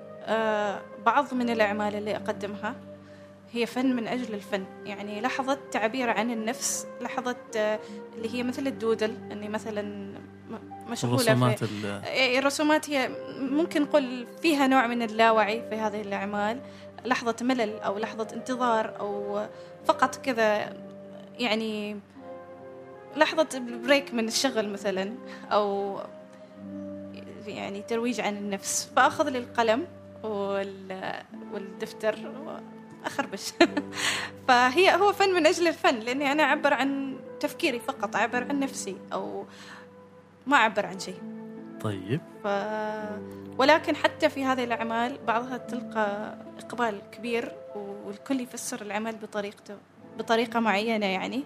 [1.06, 2.74] بعض من الأعمال اللي أقدمها
[3.52, 4.64] هي فن من أجل الفن.
[4.84, 7.78] يعني لحظة تعبير عن النفس لحظة آه،
[8.16, 10.14] اللي هي مثل الدودل أني مثلا
[10.88, 16.60] مشغولة الرسومات في إيه، الرسومات هي ممكن نقول فيها نوع من اللاوعي في هذه الأعمال.
[17.04, 19.42] لحظة ملل أو لحظة انتظار أو
[19.84, 20.76] فقط كذا
[21.38, 21.96] يعني
[23.16, 23.48] لحظة
[23.84, 25.14] بريك من الشغل مثلا
[25.52, 25.98] أو
[27.46, 28.90] يعني ترويج عن النفس.
[28.96, 29.86] فأخذ لي القلم
[30.24, 32.18] والدفتر
[33.06, 33.52] أخربش
[34.48, 38.96] فهي هو فن من أجل الفن لأني أنا أعبر عن تفكيري فقط أعبر عن نفسي
[39.12, 39.44] أو
[40.46, 41.22] ما أعبر عن شيء.
[41.80, 42.20] طيب.
[42.44, 42.48] ف...
[43.58, 49.76] ولكن حتى في هذه الأعمال بعضها تلقى إقبال كبير والكل يفسر العمل بطريقته
[50.18, 51.44] بطريقة معينة يعني.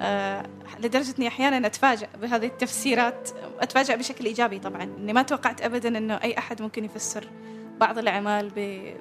[0.00, 0.46] أه
[0.80, 3.30] لدرجة أني أحيانا أتفاجأ بهذه التفسيرات
[3.60, 7.28] أتفاجأ بشكل إيجابي طبعا أني ما توقعت أبدا أنه أي أحد ممكن يفسر
[7.80, 8.50] بعض الأعمال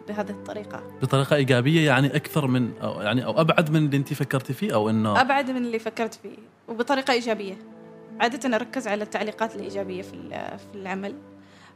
[0.07, 0.83] بهذه الطريقة.
[1.01, 4.89] بطريقة إيجابية يعني أكثر من أو يعني أو أبعد من اللي أنت فكرتي فيه أو
[4.89, 7.57] إنه أبعد من اللي فكرت فيه وبطريقة إيجابية.
[8.19, 11.15] عادة أركز على التعليقات الإيجابية في في العمل.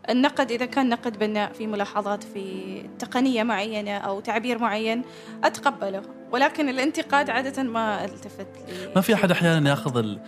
[0.09, 5.01] النقد إذا كان نقد بناء في ملاحظات في تقنية معينة أو تعبير معين
[5.43, 6.01] أتقبله.
[6.31, 10.19] ولكن الانتقاد عادة ما ألتفت لي ما في أحد أحيانا يأخذ ال...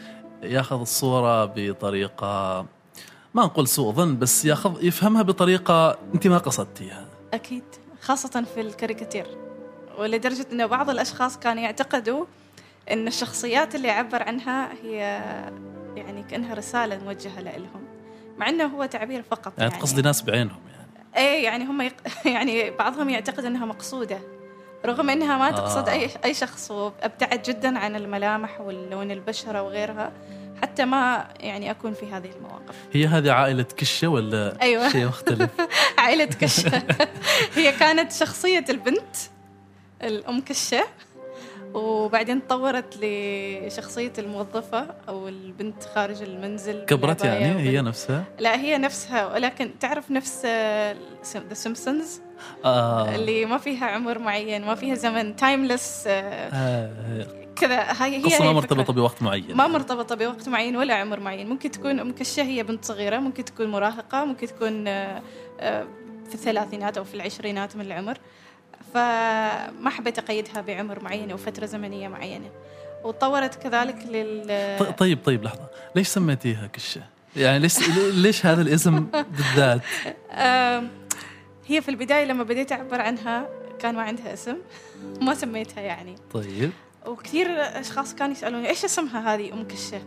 [0.44, 2.66] يأخذ الصورة بطريقة
[3.40, 7.06] ما نقول سوء ظن بس ياخذ يفهمها بطريقة أنت ما قصدتيها.
[7.34, 7.64] أكيد
[8.02, 9.28] خاصة في الكاريكاتير.
[9.98, 12.26] ولدرجة إنه بعض الأشخاص كانوا يعتقدوا
[12.92, 14.98] إن الشخصيات اللي عبر عنها هي
[15.96, 17.84] يعني كأنها رسالة موجهة لهم
[18.38, 19.82] مع إنه هو تعبير فقط يعني, يعني.
[19.82, 21.08] تقصدي ناس بعينهم يعني.
[21.18, 21.94] إيه يعني هم يق...
[22.36, 24.20] يعني بعضهم يعتقد إنها مقصودة
[24.86, 25.92] رغم إنها ما تقصد آه.
[25.92, 30.12] اي أي شخص وأبتعد جدا عن الملامح واللون البشرة وغيرها.
[30.62, 34.90] حتى ما يعني أكون في هذه المواقف هي هذه عائلة كشة ولا أيوة.
[34.90, 35.50] شيء مختلف
[35.98, 36.84] عائلة كشة
[37.56, 39.16] هي كانت شخصية البنت
[40.04, 40.84] الأم كشة
[41.74, 49.34] وبعدين تطورت لشخصية الموظفة أو البنت خارج المنزل كبرت يعني هي نفسها؟ لا هي نفسها
[49.34, 52.22] ولكن تعرف نفس The Simpsons
[52.66, 53.16] آه.
[53.16, 57.28] اللي ما فيها عمر معين ما فيها زمن تايمليس آه.
[57.64, 57.68] آه.
[57.68, 59.56] كذا هي هي ما مرتبطة بوقت معين.
[59.56, 61.50] ما مرتبطة بوقت معين ولا عمر معين.
[61.50, 65.22] ممكن تكون أم كشة هي بنت صغيرة ممكن تكون مراهقة ممكن تكون آه،
[65.60, 65.88] آه،
[66.28, 68.18] في الثلاثينات أو في العشرينات من العمر.
[68.94, 72.50] فما حبيت أقيدها بعمر معين أو فترة زمنية معينة.
[73.04, 75.70] وتطورت كذلك لل طيب طيب لحظة.
[75.96, 77.02] ليش سميتيها كشة؟
[77.36, 79.82] يعني ليش ليش هذا الاسم بالذات؟
[81.68, 84.58] هي في البداية لما بديت أعبر عنها كان ما عندها اسم.
[85.22, 86.16] ما سميتها يعني.
[86.34, 86.72] طيب.
[87.10, 90.02] وكثير أشخاص كانوا يسألوني إيش اسمها هذه أم كشة؟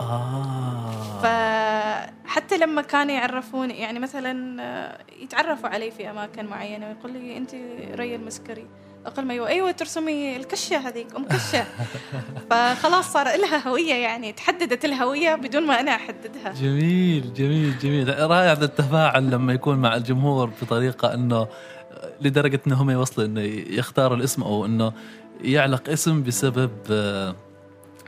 [0.00, 0.92] آه.
[1.22, 7.54] فحتى لما كانوا يعرفوني يعني مثلا آه، يتعرفوا علي في أماكن معينة ويقول لي أنت
[7.94, 8.66] ريا المسكري.
[9.06, 11.64] أقول ما أيوه أيوه ترسمي الكشة هذيك أم كشة.
[12.50, 16.52] فخلاص صار لها هوية يعني تحددت الهويه بدون ما أنا أحددها.
[16.52, 18.30] جميل جميل جميل.
[18.30, 21.46] رائع التفاعل لما يكون مع الجمهور بطريقة إنه
[22.20, 24.92] لدرجة انهم يوصلوا إنه يختاروا الاسم أو إنه
[25.40, 26.70] يعلق اسم بسبب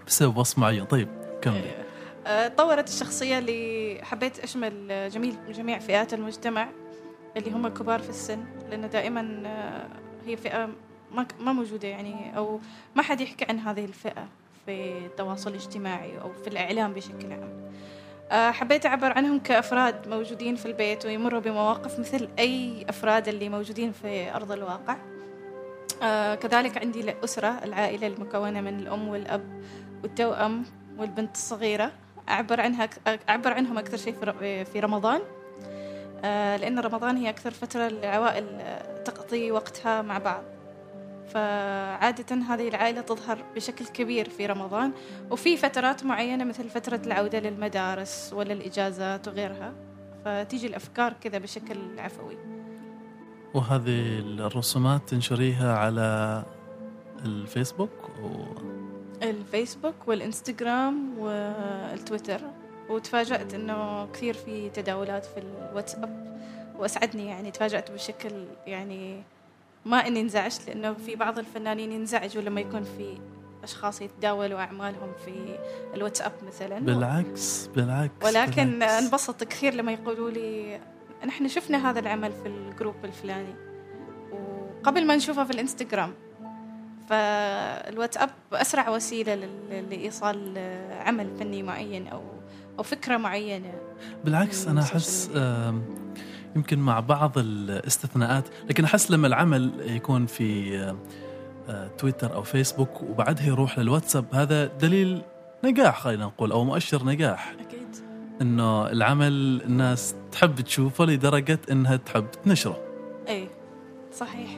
[0.07, 0.85] بسبب وصف معين.
[0.85, 1.09] طيب
[1.43, 1.85] كملي أيوة.
[2.27, 6.69] أه، طورت الشخصية اللي حبيت أشمل جميل جميع فئات المجتمع
[7.37, 9.43] اللي هم الكبار في السن لأنه دائما
[10.27, 10.69] هي فئة
[11.41, 12.61] ما موجودة يعني أو
[12.97, 14.29] ما حد يحكي عن هذه الفئة
[14.67, 17.73] في التواصل الاجتماعي أو في الإعلام بشكل عام.
[18.53, 24.35] حبيت أعبر عنهم كأفراد موجودين في البيت ويمروا بمواقف مثل أي أفراد اللي موجودين في
[24.35, 24.97] أرض الواقع.
[26.03, 29.63] آه كذلك عندي الأسرة العائلة المكونة من الأم والأب
[30.03, 30.65] والتوأم
[30.99, 31.93] والبنت الصغيرة.
[32.29, 32.89] أعبر عنها
[33.29, 34.15] أعبر عنهم أكثر شيء
[34.65, 35.21] في رمضان.
[36.25, 38.47] آه لأن رمضان هي أكثر فترة العوائل
[39.05, 40.43] تقضي وقتها مع بعض.
[41.29, 44.93] فعادة هذه العائلة تظهر بشكل كبير في رمضان
[45.31, 49.73] وفي فترات معينة مثل فترة العودة للمدارس ولا الإجازات وغيرها.
[50.25, 52.37] فتيجي الأفكار كذا بشكل عفوي.
[53.55, 56.43] وهذه الرسومات تنشريها على
[57.25, 58.45] الفيسبوك و...
[59.23, 62.41] الفيسبوك والإنستغرام والتويتر
[62.89, 65.41] وتفاجأت إنه كثير في تداولات في
[65.71, 66.39] الواتساب
[66.79, 69.23] وأسعدني يعني تفاجأت بشكل يعني
[69.85, 73.19] ما إني انزعجت لأنه في بعض الفنانين ينزعجوا لما يكون في
[73.59, 75.59] الأشخاص يتداولوا أعمالهم في
[75.95, 79.03] الواتساب مثلا بالعكس بالعكس ولكن بالعكس.
[79.03, 80.81] أنبسط كثير لما يقولوا لي
[81.27, 83.55] نحن شفنا هذا العمل في الجروب الفلاني.
[84.81, 86.13] وقبل ما نشوفه في الانستغرام.
[87.09, 90.59] فالواتساب أسرع وسيلة لل- لإيصال
[91.07, 92.23] عمل فني معين أو
[92.79, 93.75] أو فكرة معينة.
[94.25, 95.31] بالعكس أنا أحس
[96.57, 98.45] يمكن مع بعض الاستثناءات.
[98.69, 100.79] لكن أحس لما العمل يكون في
[101.69, 105.23] آه، تويتر أو فيسبوك وبعدها يروح للواتساب هذا دليل
[105.65, 107.55] نجاح خلينا نقول أو مؤشر نجاح.
[107.61, 107.74] أكيد.
[108.41, 112.81] إنه العمل الناس تحب تشوفه لدرجة إنها تحب تنشره.
[113.29, 113.49] اي
[114.13, 114.51] صحيح.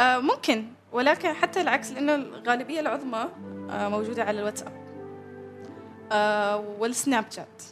[0.00, 3.24] آه ممكن ولكن حتى العكس لأنه الغالبية العظمى
[3.70, 4.72] آه موجودة على الواتساب
[6.12, 7.62] آه والسناب شات.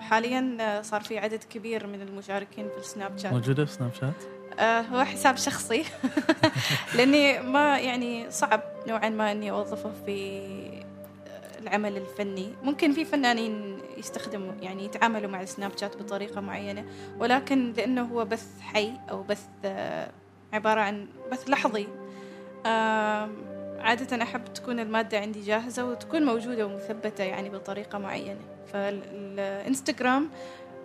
[0.00, 3.32] حاليا آه، صار في عدد كبير من المشاركين في السناب شات.
[3.32, 4.14] موجودة في سناب شات؟
[4.60, 5.84] آه هو حساب شخصي.
[6.96, 10.81] لأني ما يعني صعب نوعا ما إني أوظفه في
[11.62, 12.52] العمل الفني.
[12.62, 16.84] ممكن في فنانين يستخدموا يعني يتعاملوا مع السناب شات بطريقة معينة
[17.18, 20.10] ولكن لأنه هو بث حي أو بث آه،
[20.52, 21.88] عبارة عن بث لحظي.
[23.82, 28.40] عادة أحب تكون المادة عندي جاهزة وتكون موجودة ومثبتة يعني بطريقة معينة.
[28.72, 30.28] فالإنستغرام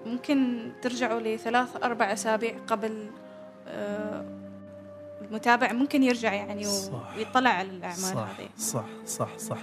[0.05, 3.09] ممكن ترجعوا لثلاث أربع أسابيع قبل
[3.67, 4.25] آه،
[5.21, 6.67] المتابع ممكن يرجع يعني.
[7.17, 8.27] ويطلع على الأعمال صح.
[8.39, 8.49] هذه.
[8.57, 9.57] صح صح صح.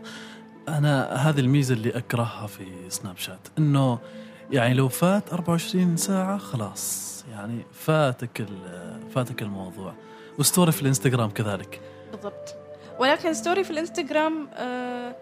[0.69, 3.99] أنا هذه الميزة اللي أكرهها في سناب شات إنه
[4.51, 8.47] يعني لو فات 24 ساعة خلاص يعني فاتك
[9.15, 9.95] فاتك الموضوع.
[10.39, 11.81] و story في الإنستغرام كذلك.
[12.13, 12.57] بالضبط.
[12.99, 15.17] ولكن story في الإنستغرام آه،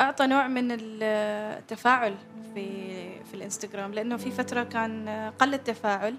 [0.00, 2.14] أعطى نوع من التفاعل
[2.54, 6.14] في في الإنستغرام لأنه في فترة كان قل التفاعل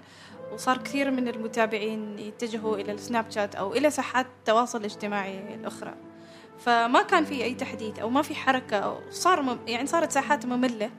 [0.52, 5.94] وصار كثير من المتابعين يتجهوا إلى السناب شات أو إلى ساحات التواصل الاجتماعي الأخرى.
[6.64, 10.46] فما كان في أي تحديث أو ما في حركة أو صار مم يعني صارت ساحات
[10.46, 10.90] مملة.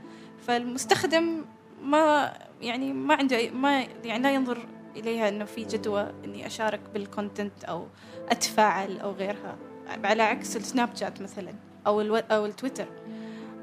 [0.47, 1.45] فالمستخدم
[1.82, 7.09] ما يعني ما عنده ما يعني لا ينظر إليها إنه في جدوى إني أشارك بال
[7.09, 7.88] content أو
[8.30, 9.58] أتفاعل أو غيرها.
[10.04, 11.54] على عكس السناب شات مثلا
[11.88, 12.88] أو ألو أو التويتر.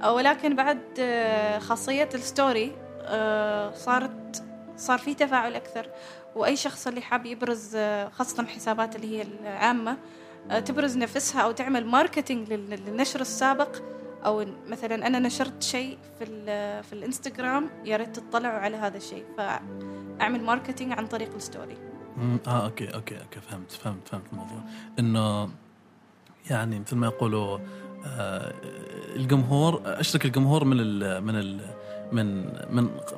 [0.02, 4.44] أو ولكن بعد آه، خاصية ال story آه، صارت
[4.76, 5.90] صار في تفاعل أكثر.
[6.36, 9.96] وأي شخص اللي حاب يبرز آه، خاصة الحسابات اللي هي العامة
[10.64, 13.76] تبرز نفسها أو تعمل marketing لل- للنشر السابق.
[14.24, 16.24] أو مثلا أنا نشرت شيء في
[16.82, 19.24] في الإنستغرام يا ريت تطلعوا على هذا الشيء.
[19.38, 21.76] فأعمل marketing عن طريق ال story
[22.46, 24.58] آه okay okay okay فهمت فهمت فهمت الموضوع.
[24.98, 25.50] إنه
[26.50, 27.58] يعني مثل ما يقولوا
[28.06, 28.54] آه
[29.16, 31.60] الجمهور أشرك الجمهور من ال من ال
[32.12, 32.44] من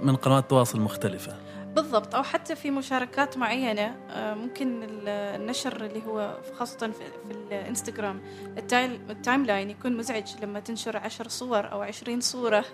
[0.03, 1.37] من قنوات تواصل مختلفة.
[1.75, 8.23] بالضبط أو حتى في مشاركات معينة آه، ممكن ال- النشر اللي هو خاصة في, الإنستغرام.
[8.59, 12.65] ال time, line يكون مزعج لما تنشر عشر صور أو عشرين صورة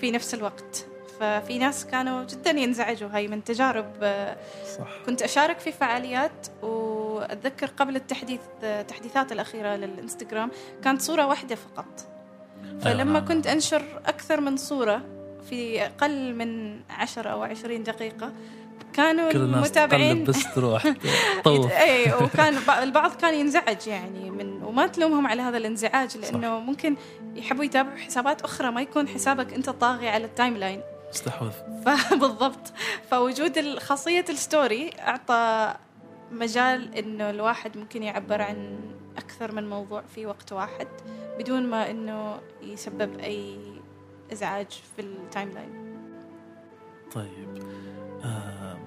[0.00, 0.86] في نفس الوقت.
[1.20, 4.36] ففي ناس كانوا جدا ينزعجوا هاي من تجارب آه،
[4.78, 4.88] صح.
[5.06, 10.50] كنت أشارك في فعاليات وأتذكر قبل التحديث التحديثات الأخيرة للإنستغرام
[10.84, 12.06] كانت صورة واحدة فقط.
[12.80, 13.24] فلما نعم.
[13.28, 15.02] كنت أنشر أكثر من صورة
[15.50, 18.32] في أقل من 10 أو 20 دقيقة.
[18.92, 20.86] كانوا كل الناس المتابعين بس تروح.
[21.44, 21.72] طوف.
[21.72, 26.96] اي وكان ب- البعض كان ينزعج يعني من وما تلومهم على هذا الانزعاج لأنه ممكن
[27.34, 30.80] يحبوا يتابعوا حسابات أخرى ما يكون حسابك أنت طاغي على التايم لاين
[31.14, 31.50] استحوذ
[31.86, 32.72] فبالضبط
[33.10, 35.74] فوجود خاصية ال story أعطى
[36.32, 38.78] مجال إنه الواحد ممكن يعبر عن
[39.18, 40.88] أكثر من موضوع في وقت واحد
[41.38, 43.56] بدون ما إنه يسبب أي
[44.32, 45.96] إزعاج في ال time line
[47.12, 47.62] طيب
[48.24, 48.78] آم،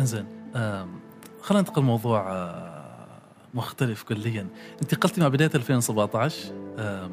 [0.00, 1.00] إنزين آم،
[1.42, 3.20] خلينا ننتقل موضوع آه،
[3.54, 4.46] مختلف كليا.
[4.82, 7.10] أنت قلتي مع بداية 2017 آم،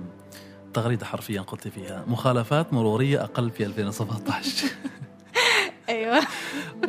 [0.74, 2.04] تغريدة حرفيا قلتي فيها.
[2.08, 4.68] مخالفات مرورية أقل في 2017
[5.90, 6.20] أيوة.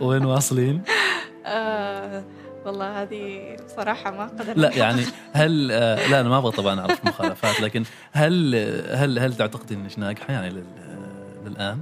[0.00, 0.82] وين واصلين؟
[1.46, 2.24] آه
[2.68, 5.02] والله هذه بصراحة ما قدرت لا يعني
[5.32, 8.54] هل آه، لا أنا ما أبغى طبعا أعرف مخالفات لكن هل
[8.94, 10.64] هل هل تعتقدي إنك ناجحة يعني لل-
[11.46, 11.80] للآن؟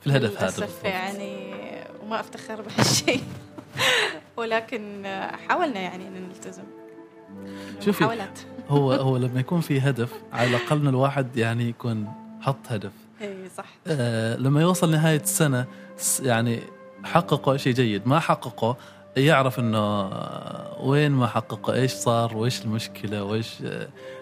[0.00, 1.36] في الهدف هذا للأسف؟ يعني
[2.02, 3.20] وما أفتخر بهالشيء.
[4.36, 6.62] ولكن آه، حاولنا يعني إن نلتزم.
[7.80, 8.38] شوفي، محاولات.
[8.68, 12.92] هو هو لما يكون في هدف على الأقل إن الواحد يعني يكون حط هدف.
[13.22, 13.64] إي صح.
[13.86, 15.66] آه لما يوصل نهاية السنة
[15.96, 16.60] س- يعني
[17.04, 18.08] حققه شيء جيد.
[18.08, 18.76] ما حققه
[19.16, 20.10] يعرف إنه
[20.80, 23.62] وين ما حققه إيش صار وإيش المشكلة وإيش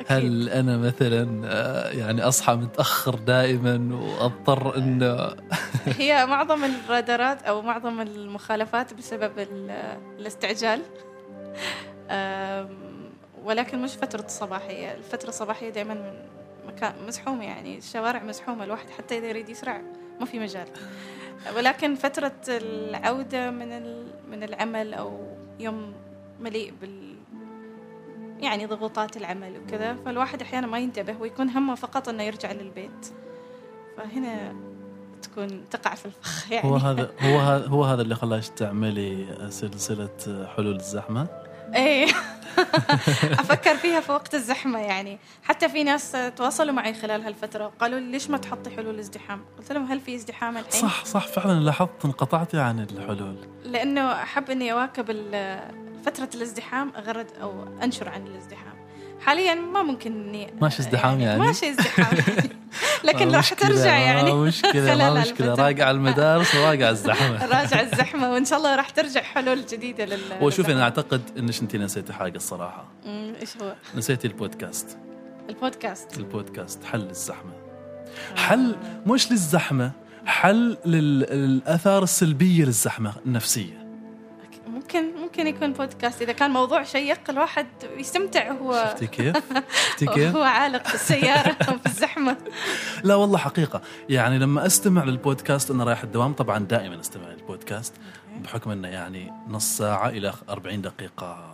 [0.07, 5.37] هل أنا مثلا آه، يعني أصحى متأخر دائما وأضطر إنه
[5.99, 10.83] هي معظم الرادارات أو معظم المخالفات بسبب ال- الاستعجال.
[13.45, 16.13] ولكن مش فترة الصباحية الفترة الصباحية دائما
[16.67, 19.81] مكان مزحومة يعني الشوارع مزحومة الواحد حتى إذا يريد يسرع.
[20.21, 20.69] ما في مجال.
[21.57, 23.69] ولكن فترة العودة من
[24.31, 25.27] من العمل أو
[25.61, 25.93] يوم
[26.41, 27.13] مليء بال
[28.41, 33.13] يعني ضغوطات العمل وكذا فالواحد أحيانا ما ينتبه ويكون همه فقط إنه يرجع للبيت.
[33.97, 34.55] فهنا
[35.23, 36.69] تكون تقع في الفخ يعني.
[36.71, 41.42] هو هذا هو هذا هو هذا اللي خلاك تعملي سلسلة حلول الزحمة؟
[41.75, 42.07] إيه.
[43.41, 45.19] أفكر فيها في وقت الزحمة يعني.
[45.43, 49.73] حتى في ناس تواصلوا معي خلال هالفترة وقالوا لي ليش ما تحطي حلول ازدحام قلت
[49.73, 53.37] لهم هل في ازدحام الحين؟ صح صح فعلا لاحظت انقطعتي عن الحلول.
[53.65, 55.07] لأنه أحب إني أواكب
[56.05, 58.82] فترة الازدحام أغرد أو أنشر عن الازدحام.
[59.25, 62.19] حاليا ما ممكن اني ماشي ازدحام يعني, يعني ماشي ازدحام.
[63.05, 64.33] لكن راح ترجع يعني.
[64.33, 65.55] ما مشكلة ما مشكلة.
[65.55, 67.47] راجع المدارس وراجع الزحمة.
[67.57, 71.77] راجع الزحمة وإن شاء الله راح ترجع حلول جديدة لل وشوفي أنا أعتقد إنك أنت
[71.77, 72.85] نسيتي حاجة الصراحة.
[73.41, 74.99] إيش هو؟ نسيتي البودكاست.
[75.49, 76.17] البودكاست.
[76.19, 77.53] البودكاست حل الزحمة.
[78.37, 79.93] حل مش للزحمة
[80.27, 83.82] حل للآثار السلبية للزحمة النفسية.
[84.95, 86.23] ممكن ممكن يكون بودكاست.
[86.23, 87.67] إذا كان موضوع شيق الواحد
[87.97, 89.37] يستمتع وهو شفتي كيف؟
[89.89, 92.37] شفتي كيف؟ هو عالق في السيارة في الزحمة.
[93.05, 93.83] لا والله حقيقة.
[94.09, 97.95] يعني لما أستمع للبودكاست أنا رايح الدوام طبعا دائما أستمع للبودكاست
[98.45, 101.53] بحكم إنه يعني نص ساعة إلى 40 دقيقة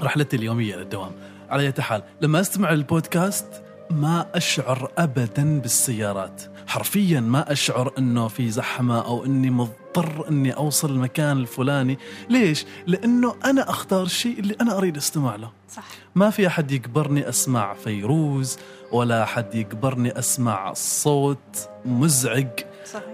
[0.00, 1.12] رحلتي اليومية للدوام
[1.50, 6.42] على أي حال لما أستمع للبودكاست ما أشعر ابدا بالسيارات.
[6.66, 11.98] حرفيا ما أشعر إنه في زحمة أو إني مضطر إني أوصل المكان الفلاني.
[12.30, 15.50] ليش؟ لأنه أنا أختار الشيء اللي أنا أريد استمع له.
[15.70, 15.84] صح.
[16.14, 18.58] ما في أحد يجبرني أسمع فيروز
[18.92, 22.48] ولا أحد يجبرني أسمع صوت مزعج.
[22.92, 23.06] صحيح.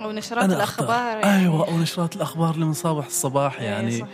[0.00, 1.40] أو نشرات الأخبار يعني.
[1.40, 2.16] أيوه أو نشرات
[2.58, 3.98] من صباح الصباح إيه، يعني.
[3.98, 4.06] صح.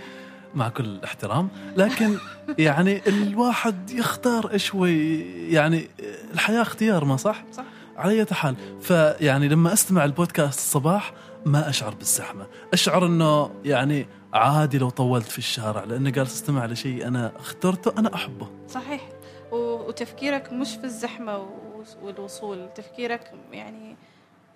[0.55, 2.17] مع كل الاحترام لكن
[2.59, 5.89] يعني الواحد يختار هو يعني
[6.35, 7.65] الحياة اختيار ما صح؟ صح
[7.97, 11.13] على أي حال فيعني لما أستمع البودكاست الصباح
[11.47, 17.09] ما أشعر بالزحمة أشعر إنه يعني عادي لو طولت في الشارع لأنه جالس أستمع لشيء
[17.09, 19.09] أنا اخترته أنا أحبه صحيح
[19.53, 21.49] وتفكيرك مش في الزحمة
[22.03, 23.97] والوصول تفكيرك يعني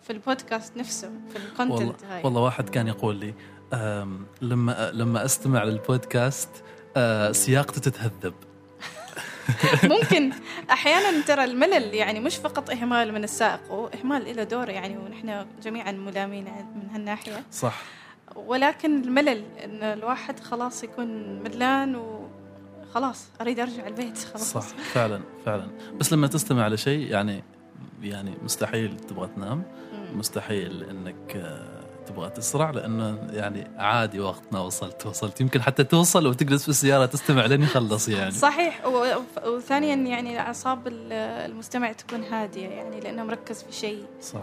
[0.03, 2.23] في البودكاست نفسه في الكونتنت والله, هاي.
[2.25, 3.35] والله واحد كان يقول لي
[4.43, 6.49] لما لما أستمع للبودكاست
[6.97, 8.35] أه، سياقته تتهذب.
[9.85, 10.33] ممكن.
[10.71, 15.93] أحيانا ترى الملل يعني مش فقط إهمال من السائق وإهمال له دور يعني ونحن جميعا
[15.93, 17.45] ملامين من هالناحية.
[17.53, 17.83] صح.
[18.37, 24.53] ولكن الملل إن الواحد خلاص يكون ملان وخلاص أريد أرجع البيت خلاص.
[24.53, 25.67] صح فعلا فعلا.
[26.01, 27.45] بس لما تستمع لشيء يعني
[28.03, 29.63] يعني مستحيل تبغى تنام.
[30.15, 35.41] مستحيل إنك آه، تبغى تسرع؟ لأنه يعني عادي وقتنا وصلت وصلت.
[35.41, 38.31] يمكن حتى توصل وتجلس في السيارة تستمع لين يخلص يعني.
[38.31, 38.87] صحيح.
[39.47, 44.07] وثانيا يعني أعصاب المستمع تكون هادية يعني لأنه مركز في شيء.
[44.21, 44.43] صح.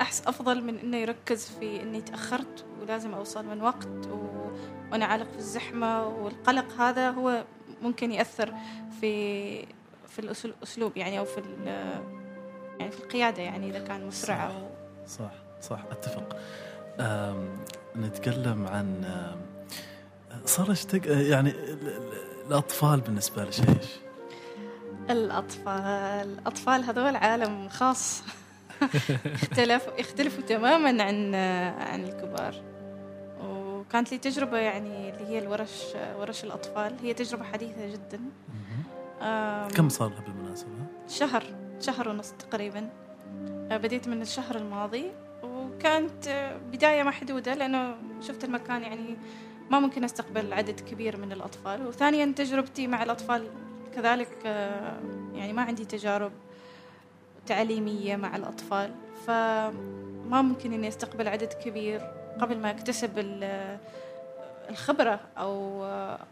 [0.00, 4.50] أحس أفضل من إنه يركز في إني تأخرت ولازم أوصل من وقت و...
[4.92, 6.80] وأنا عالق في الزحمة والقلق.
[6.80, 7.44] هذا هو
[7.82, 8.54] ممكن يأثر
[9.00, 9.66] في
[10.08, 11.42] في الأسلوب يعني أو في
[12.78, 14.48] يعني في القيادة يعني إذا كان مسرع
[15.06, 15.18] صح.
[15.18, 15.32] صح.
[15.60, 15.80] صح.
[15.90, 16.36] أتفق.
[17.96, 19.04] نتكلم عن
[20.44, 21.54] صار اشتق يعني
[22.46, 23.86] الأطفال بالنسبة لك إيش؟
[25.10, 28.22] الأطفال الأطفال هذول عالم خاص.
[29.42, 31.34] اختلف يختلفوا تماما عن
[31.80, 32.54] عن الكبار.
[33.44, 35.82] وكانت لي تجربة يعني اللي هي الورش
[36.18, 36.96] ورش الأطفال.
[37.02, 38.20] هي تجربة حديثة جدا.
[39.76, 40.70] كم صار لها بالمناسبة؟
[41.08, 41.44] شهر
[41.80, 42.90] شهر ونص تقريبا.
[43.70, 45.12] بديت من الشهر الماضي.
[45.76, 49.16] وكانت بداية محدودة لأنه شفت المكان يعني
[49.70, 51.86] ما ممكن أستقبل عدد كبير من الأطفال.
[51.86, 53.48] وثانيا تجربتي مع الأطفال
[53.94, 54.44] كذلك
[55.34, 56.32] يعني ما عندي تجارب
[57.46, 58.94] تعليمية مع الأطفال
[59.26, 62.00] فما ممكن إني أستقبل عدد كبير
[62.40, 63.10] قبل ما أكتسب
[64.72, 65.82] الخبرة أو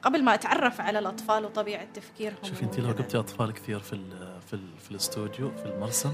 [0.03, 4.01] قبل ما أتعرف على الأطفال وطبيعة تفكيرهم شوفي أنت لو جبتي أطفال كثير في
[4.51, 6.13] في, في الاستوديو في المرسم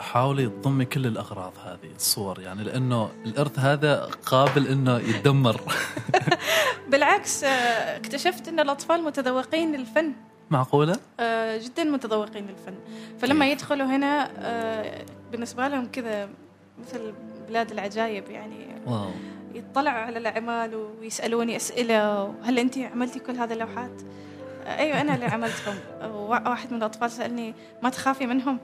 [0.00, 5.60] حاولي تضمي كل الأغراض هذه الصور يعني لأنه الإرث هذا قابل إنه يتدمر
[6.90, 7.48] بالعكس آه،
[7.96, 10.12] اكتشفت إن الأطفال متذوقين للفن.
[10.50, 12.74] معقولة؟ آه، جدا متذوقين للفن.
[13.18, 16.28] فلما يدخلوا هنا آه، بالنسبة لهم كذا
[16.78, 17.12] مثل
[17.48, 19.10] بلاد العجائب يعني واو.
[19.54, 24.02] يطلعوا على الأعمال ويسألوني أسئلة هل أنت عملتي كل هذه اللوحات؟
[24.66, 25.74] أيوه أنا اللي عملتهم.
[26.12, 28.58] واحد من الأطفال سألني ما تخافي منهم.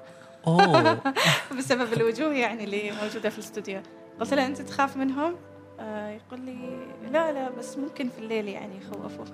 [1.58, 3.80] بسبب الوجوه يعني اللي موجودة في الاستوديو.
[4.20, 5.36] قلت له أنت تخاف منهم؟
[5.80, 9.24] آه يقول لي لا لا بس ممكن في الليل يعني يخوفوا.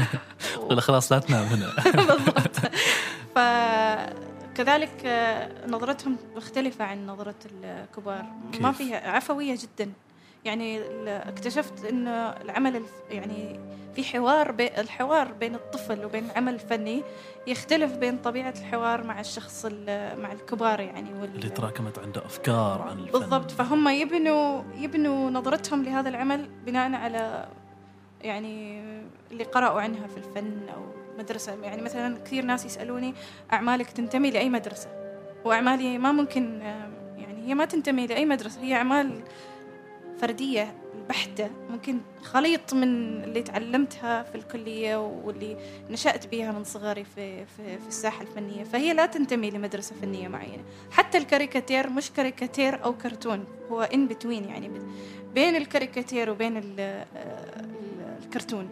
[0.70, 1.72] ولا خلاص لا تنام هنا.
[2.06, 2.56] بالضبط.
[3.34, 8.24] فكذلك آه، نظرتهم مختلفة عن نظرة الكبار.
[8.60, 9.92] ما؟ فيها عفوية جدا.
[10.44, 13.60] يعني اكتشفت إنه العمل يعني
[13.94, 17.02] في حوار بي الحوار بين الطفل وبين العمل الفني
[17.46, 22.82] يختلف بين طبيعة الحوار مع الشخص ال- مع الكبار يعني وال اللي تراكمت عنده أفكار
[22.82, 23.18] عن الفن.
[23.18, 23.50] بالضبط.
[23.50, 27.48] فهم يبنوا يبنوا نظرتهم لهذا العمل بناء على
[28.22, 28.82] يعني
[29.30, 30.82] اللي قرأوا عنها في الفن أو
[31.18, 31.54] مدرسة.
[31.62, 33.14] يعني مثلا كثير ناس يسألوني
[33.52, 34.88] أعمالك تنتمي لأي مدرسة؟
[35.44, 36.60] وأعمالي ما ممكن
[37.18, 38.60] يعني هي ما تنتمي لأي مدرسة.
[38.62, 39.22] هي أعمال
[40.24, 40.74] فردية
[41.08, 42.84] بحتة ممكن خليط من
[43.24, 45.56] اللي تعلمتها في الكلية واللي
[45.90, 48.64] نشأت بها من صغري في, في, في الساحة الفنية.
[48.64, 50.64] فهي لا تنتمي لمدرسة فنية معينة.
[50.90, 54.70] حتى الكاريكاتير مش كاريكاتير أو كرتون هو إن بتوين يعني
[55.34, 58.68] بين الكاريكاتير وبين ال- ال- الكرتون.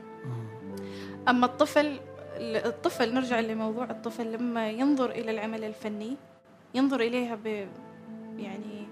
[1.29, 2.01] أما الطفل
[2.41, 6.17] الطفل نرجع لموضوع الطفل لما ينظر إلى العمل الفني
[6.75, 7.47] ينظر إليها ب
[8.39, 8.87] يعني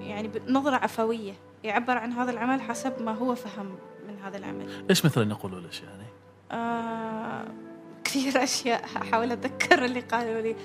[0.00, 1.34] يعني بنظرة عفوية.
[1.64, 3.76] يعبر عن هذا العمل حسب ما هو فهم
[4.08, 4.84] من هذا العمل.
[4.90, 6.06] إيش مثلا يقولوا لك يعني؟
[6.52, 7.44] آه
[8.04, 10.56] كثير أشياء أحاول أتذكر اللي قالوا لي.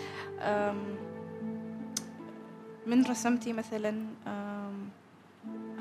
[2.87, 4.05] من رسمتي مثلا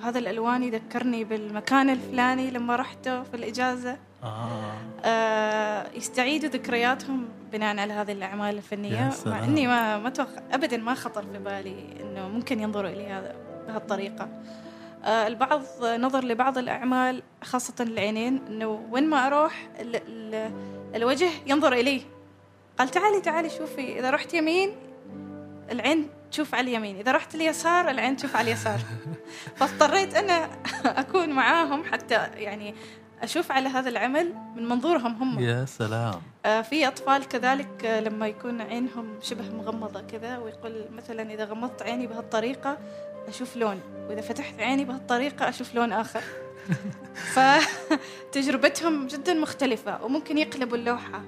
[0.03, 3.99] هذا الألوان يذكرني بالمكان الفلاني لما رحته في الإجازة.
[4.23, 4.73] آه.
[5.05, 7.26] آه، يستعيدوا ذكرياتهم
[7.57, 9.13] بناء على هذه الأعمال الفنية.
[9.27, 13.35] مع إني ما ما توقع أبدا ما خطر في بالي إنه ممكن ينظروا إليها
[13.69, 14.29] بهالطريقة.
[15.05, 20.53] آه، البعض نظر لبعض الأعمال خاصة العينين إنه وين ما أروح ال ال
[20.95, 22.03] الوجه ينظر إلي.
[22.79, 24.73] قال تعالي تعالي شوفي إذا رحت يمين
[25.71, 26.97] العين تشوف على اليمين.
[26.97, 28.79] إذا رحت اليسار العين تشوف على اليسار.
[29.57, 30.51] فاضطريت أنا
[30.85, 32.75] أكون معاهم حتى يعني
[33.23, 35.39] أشوف على هذا العمل من منظورهم هم.
[35.41, 36.15] يا سلام.
[36.47, 41.83] آه، في أطفال كذلك آه، لما يكون عينهم شبه مغمضة كذا ويقول مثلا إذا غمضت
[41.83, 42.79] عيني بهالطريقة
[43.29, 46.21] أشوف لون وإذا فتحت عيني بهالطريقة أشوف لون آخر.
[47.35, 51.23] فتجربتهم جدا مختلفة وممكن يقلبوا اللوحة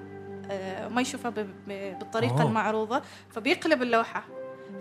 [0.50, 2.48] آه، ما يشوفها ب- ب- بالطريقة أوه.
[2.48, 4.24] المعروضة فبيقلب اللوحة.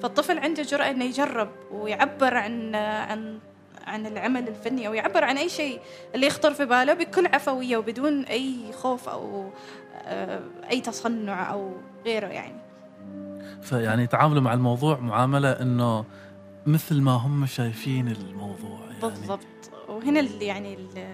[0.04, 3.40] فالطفل عنده جرأة إنه يجرب ويعبر عن عن
[3.88, 5.80] عن العمل الفني أو يعبر عن أي شيء
[6.16, 9.50] اللي يخطر في باله بكل عفوية وبدون أي خوف أو
[10.06, 10.40] آه،
[10.72, 11.72] أي تصنع أو
[12.06, 12.56] غيره يعني.
[13.62, 16.06] فيعني تعاملوا مع الموضوع معاملة إنه
[16.66, 19.00] مثل ما هم شايفين الموضوع يعني.
[19.02, 19.40] بالضبط.
[19.90, 21.08] وهنا ال- يعني ال-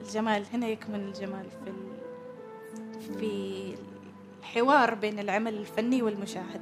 [0.00, 1.72] الجمال هنا يكمن الجمال في
[3.18, 3.74] في
[4.40, 6.60] الحوار بين العمل الفني والمشاهد.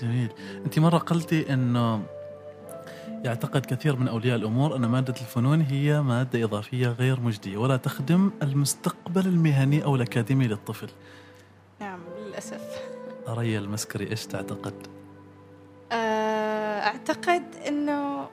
[0.00, 0.28] جميل.
[0.64, 2.02] انت مرة قلتي إنه
[3.24, 8.30] يعتقد كثير من أولياء الأمور أن مادة الفنون هي مادة إضافية غير مجدية ولا تخدم
[8.42, 10.88] المستقبل المهني أو الأكاديمي للطفل.
[11.80, 12.82] نعم للأسف.
[13.28, 14.74] ريا المسكري إيش تعتقد؟
[15.92, 18.28] آه، أعتقد أنه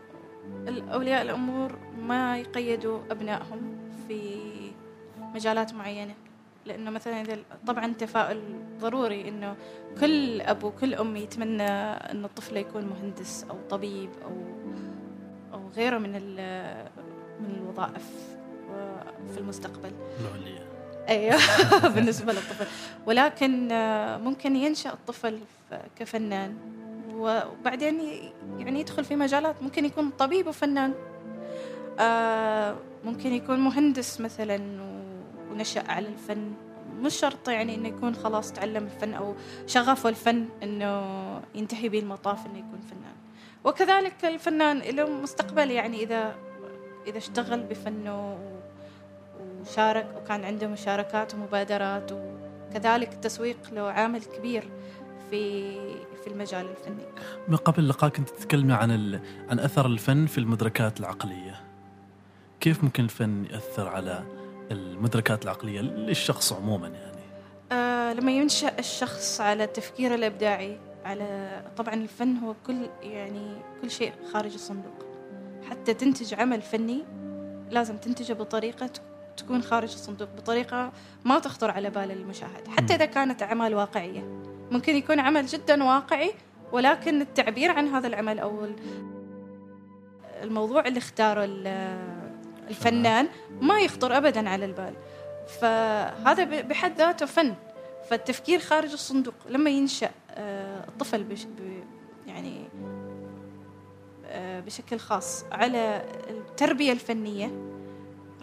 [0.67, 4.41] أولياء الأمور ما يقيدوا أبنائهم في
[5.35, 6.13] مجالات معينة.
[6.65, 7.37] لأنه مثلا إذا
[7.67, 8.41] طبعا التفاؤل
[8.79, 9.55] ضروري أنه
[9.99, 11.71] كل أب وكل أم يتمنى
[12.11, 14.31] أن الطفل يكون مهندس أو طبيب أو
[15.53, 16.11] أو غيره من
[17.41, 18.31] من الوظائف
[19.33, 19.91] في المستقبل.
[20.19, 20.65] العليا.
[21.09, 21.39] أيوه.
[21.95, 22.67] بالنسبة للطفل.
[23.05, 23.67] ولكن
[24.23, 25.39] ممكن ينشأ الطفل
[25.95, 26.57] كفنان.
[27.13, 27.99] وبعدين
[28.57, 30.93] يعني يدخل في مجالات ممكن يكون طبيب وفنان.
[31.99, 34.57] آه، ممكن يكون مهندس مثلا
[35.51, 36.51] و- ونشأ على الفن.
[37.01, 39.35] مش شرط يعني إنه يكون خلاص تعلم الفن أو
[39.67, 41.01] شغفه الفن إنه
[41.55, 43.15] ينتهي به المطاف إنه يكون فنان.
[43.63, 46.35] وكذلك الفنان له مستقبل يعني إذا
[47.07, 48.37] إذا اشتغل بفنه
[49.61, 54.69] وشارك وكان عنده مشاركات ومبادرات وكذلك التسويق له عامل كبير
[55.29, 55.71] في
[56.23, 57.05] في المجال الفني.
[57.47, 59.19] من قبل اللقاء كنت تتكلمي عن ال...
[59.49, 61.61] عن أثر الفن في المدركات العقلية.
[62.59, 64.23] كيف ممكن الفن ياثر على
[64.71, 67.21] المدركات العقلية للشخص عموما يعني.
[67.71, 74.13] آه لما ينشأ الشخص على التفكير الإبداعي على طبعا الفن هو كل يعني كل شيء
[74.33, 75.05] خارج الصندوق.
[75.69, 77.03] حتى تنتج عمل فني
[77.69, 78.89] لازم تنتجه بطريقة
[79.37, 80.91] تكون خارج الصندوق بطريقة
[81.25, 82.67] ما تخطر على بال المشاهد.
[82.67, 84.21] حتى إذا كانت أعمال واقعية.
[84.71, 86.31] ممكن يكون عمل جدا واقعي
[86.71, 88.75] ولكن التعبير عن هذا العمل أو ال-
[90.43, 91.45] الموضوع اللي اختاره
[92.71, 93.27] الفنان
[93.61, 94.93] ما يخطر أبدا على البال.
[95.61, 97.55] فهذا بحد ذاته فن.
[98.09, 99.33] فالتفكير خارج الصندوق.
[99.49, 101.47] لما ينشأ آه، الطفل بش
[102.27, 102.67] يعني
[104.25, 107.51] آه، بشكل خاص على التربية الفنية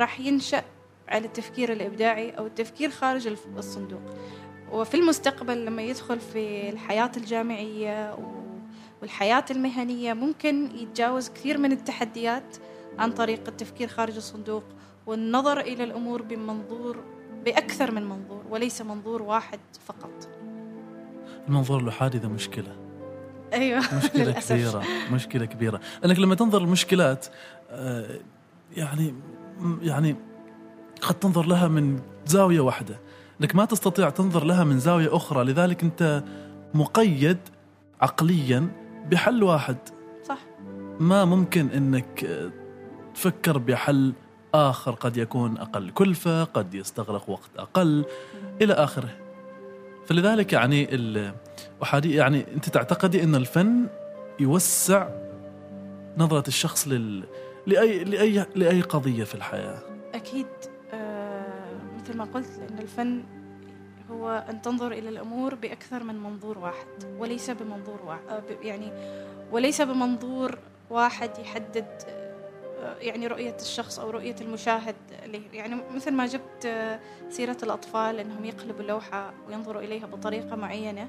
[0.00, 0.64] راح ينشأ
[1.08, 4.02] على التفكير الإبداعي أو التفكير خارج الصندوق.
[4.72, 8.18] وفي المستقبل لما يدخل في الحياة الجامعية
[9.02, 12.56] والحياة المهنية ممكن يتجاوز كثير من التحديات
[12.98, 14.64] عن طريق التفكير خارج الصندوق
[15.06, 16.96] والنظر إلى الأمور بمنظور
[17.44, 20.28] بأكثر من منظور وليس منظور واحد فقط.
[21.48, 22.76] المنظور الأحادي ذا مشكلة.
[23.52, 23.78] أيوة.
[24.04, 24.52] مشكلة للأسف.
[24.52, 24.82] كبيرة
[25.12, 25.80] مشكلة كبيرة.
[26.04, 27.26] أنك لما تنظر المشكلات
[27.70, 28.20] آه،
[28.76, 29.14] يعني
[29.82, 30.16] يعني
[31.00, 33.00] قد تنظر لها من زاوية واحدة.
[33.40, 35.44] إنك ما تستطيع تنظر لها من زاوية أخرى.
[35.44, 36.24] لذلك أنت
[36.74, 37.38] مقيد
[38.00, 38.68] عقليا
[39.10, 39.76] بحل واحد.
[40.28, 40.38] صح.
[41.00, 42.26] ما ممكن إنك
[43.18, 44.12] تفكر بحل
[44.54, 45.90] آخر قد يكون أقل.
[45.90, 48.04] كلفه قد يستغرق وقت أقل
[48.62, 49.08] إلى آخره.
[50.06, 53.86] فلذلك يعني الأحادي يعني أنت تعتقدي أن الفن
[54.40, 55.08] يوسع
[56.18, 57.24] نظرة الشخص لل
[57.66, 59.78] لاي لاي لأي قضية في الحياة.
[60.14, 60.46] أكيد
[62.00, 63.22] مثل ما قلت لأن الفن
[64.10, 66.86] هو أن تنظر إلى الأمور بأكثر من منظور واحد
[67.18, 68.92] وليس بمنظور واحد آه، يعني
[69.52, 70.58] وليس بمنظور
[70.90, 72.17] واحد يحدد آه،
[73.00, 74.96] يعني رؤية الشخص أو رؤية المشاهد
[75.52, 77.00] يعني مثل ما جبت آه،
[77.30, 81.08] سيرة الأطفال أنهم يقلبوا اللوحة وينظروا إليها بطريقة معينة.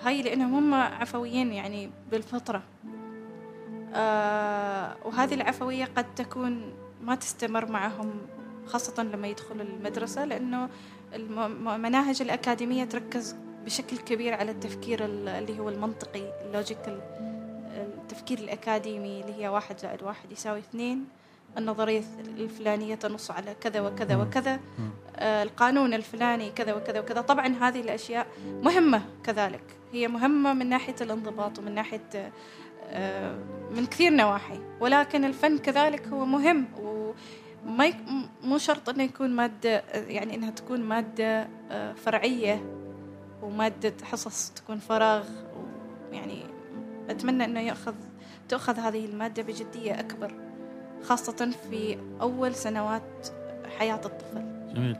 [0.00, 2.62] هاي لأنهم هم عفويين يعني بالفطرة.
[3.94, 6.72] آه وهذه العفوية قد تكون
[7.02, 8.10] ما تستمر معهم
[8.66, 10.68] خاصة لما يدخل المدرسة لأنه
[11.14, 17.00] المناهج الأكاديمية تركز بشكل كبير على التفكير اللي هو المنطقي اللوجيكال.
[17.82, 21.04] التفكير الأكاديمي اللي هي واحد زائد واحد يساوي اثنين
[21.58, 24.60] النظرية الفلانية تنص على كذا وكذا وكذا
[25.16, 27.20] آه القانون الفلاني كذا وكذا وكذا.
[27.20, 28.26] طبعا هذه الأشياء
[28.62, 29.64] مهمة كذلك.
[29.92, 32.32] هي مهمة من ناحية الانضباط ومن ناحية
[32.90, 33.38] آه
[33.70, 34.60] من كثير نواحي.
[34.80, 36.66] ولكن الفن كذلك هو مهم
[37.66, 37.92] ما
[38.42, 42.62] مو شرط إنه يكون مادة يعني إنها تكون مادة آه، فرعية
[43.42, 45.24] ومادة حصص تكون فراغ
[46.12, 46.44] يعني
[47.08, 47.94] أتمنى إنه ياخذ
[48.48, 50.32] تؤخذ هذه المادة بجدية أكبر
[51.04, 53.28] خاصة في أول سنوات
[53.78, 54.42] حياة الطفل.
[54.74, 54.96] جميل.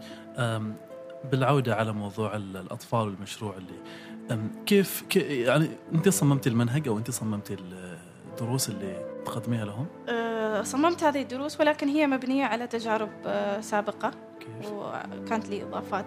[1.32, 7.56] بالعودة على موضوع الأطفال والمشروع اللي كيف يعني أنت صممتي المنهج أو أنت صممتي
[8.32, 14.10] الدروس اللي تقدميها لهم؟ أه صممت هذه الدروس ولكن هي مبنية على تجارب أه سابقة
[14.40, 16.06] كيف؟ وكانت لي إضافات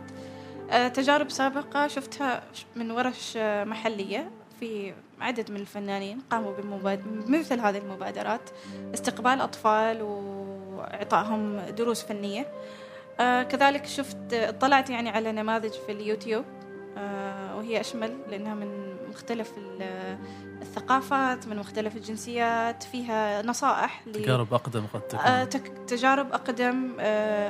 [0.71, 2.43] أه تجارب سابقة شفتها
[2.75, 4.31] من ورش محلية
[4.61, 6.53] في عدد من الفنانين قاموا
[7.27, 8.49] بمثل هذه المبادرات
[8.93, 12.47] استقبال أطفال وإعطائهم دروس فنية.
[13.19, 16.45] آه كذلك شفت اطلعت يعني على نماذج في اليوتيوب
[16.97, 19.51] آه وهي أشمل لأنها من مختلف
[20.61, 25.19] الثقافات من مختلف الجنسيات فيها نصائح تجارب أقدم قد تكون.
[25.19, 25.43] آه
[25.87, 26.99] تجارب أقدم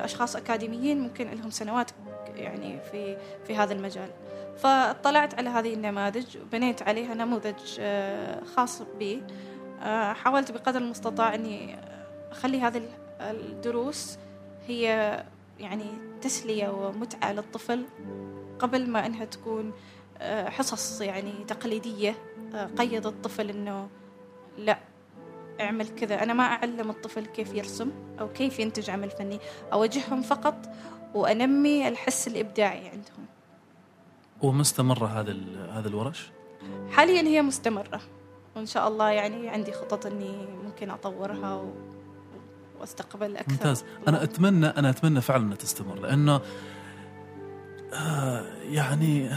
[0.04, 1.92] أشخاص أكاديميين ممكن لهم سنوات
[2.36, 4.10] يعني في في هذا المجال.
[4.58, 9.24] فاطلعت على هذه النماذج وبنيت عليها نموذج آه خاص بي.
[9.84, 11.80] آه حاولت بقدر المستطاع أني
[12.32, 12.82] أخلي هذه
[13.22, 14.18] الدروس
[14.68, 15.24] هي
[15.60, 15.86] يعني
[16.22, 17.86] تسلية ومتعة للطفل
[18.60, 19.74] قبل ما أنها تكون
[20.18, 22.16] آه، حصص يعني تقليدية
[22.78, 23.90] قيد الطفل إنه
[24.58, 24.78] لا
[25.62, 26.24] اعمل كذا.
[26.24, 29.40] أنا ما أعلم الطفل كيف يرسم أو كيف ينتج عمل فني.
[29.74, 30.56] أوجههم فقط
[31.16, 33.21] وأنمي الحس الإبداعي عندهم.
[34.44, 35.36] ومستمرة هذا
[35.72, 36.32] هذا الورش؟
[36.92, 38.02] حاليا هي مستمرة.
[38.56, 41.74] وإن شاء الله يعني عندي خطط إني ممكن أطورها و...
[42.80, 43.52] وأستقبل أكثر.
[43.52, 43.86] ممتاز.
[44.08, 46.42] أنا اتمنى أنا أتمنى فعلا إنها تستمر لأنه
[47.94, 49.30] آه يعني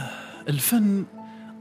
[0.49, 1.05] الفن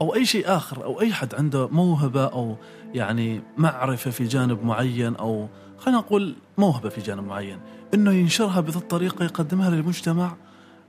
[0.00, 2.56] أو أي شيء آخر أو أي حد عنده موهبة أو
[2.94, 7.60] يعني معرفة في جانب معين أو خلينا نقول موهبة في جانب معين
[7.94, 10.36] إنه ينشرها بهذه الطريقة يقدمها للمجتمع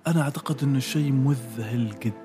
[0.07, 2.24] أنا أعتقد إنه شيء مذهل جدا.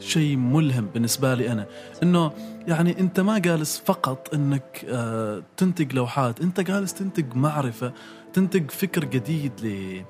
[0.00, 1.66] شيء ملهم بالنسبة لي أنا.
[2.02, 2.32] إنه
[2.68, 7.92] يعني أنت ما جالس فقط إنك آه تنتج لوحات أنت جالس تنتج معرفة
[8.32, 10.02] تنتج فكر جديد ل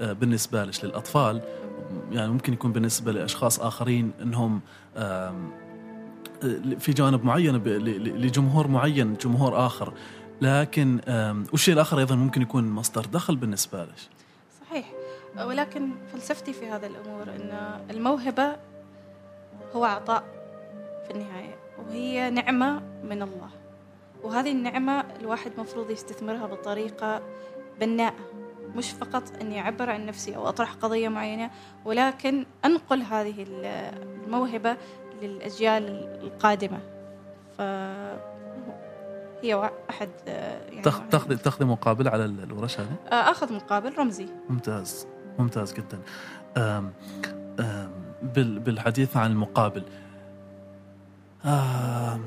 [0.00, 1.42] آه بالنسبة لك للأطفال.
[2.12, 4.60] يعني ممكن يكون بالنسبة لأشخاص آخرين إنهم
[6.78, 9.92] في جوانب معينة لجمهور معين جمهور آخر.
[10.42, 11.00] لكن
[11.52, 13.94] والشيء الآخر أيضا ممكن يكون مصدر دخل بالنسبة لك
[14.60, 14.92] صحيح.
[15.46, 18.56] ولكن فلسفتي في هذا الأمور ان الموهبة
[19.74, 20.24] هو عطاء
[21.04, 23.50] في النهاية وهي نعمة من الله.
[24.22, 27.22] وهذه النعمة الواحد مفروض يستثمرها بطريقة
[27.80, 28.30] بناءة
[28.76, 31.50] مش فقط أني أعبر عن نفسي أو أطرح قضية معينة
[31.84, 34.76] ولكن أنقل هذه الموهبة
[35.22, 35.84] للأجيال
[36.22, 36.78] القادمة.
[37.58, 38.18] فهي
[39.42, 44.26] هي أحد يعني تاخذي تاخذي مقابل على الورش هذه؟ آخذ مقابل رمزي.
[44.48, 45.06] ممتاز.
[45.38, 46.00] ممتاز جدا.
[48.38, 49.82] بالحديث عن المقابل.
[51.44, 52.20] أم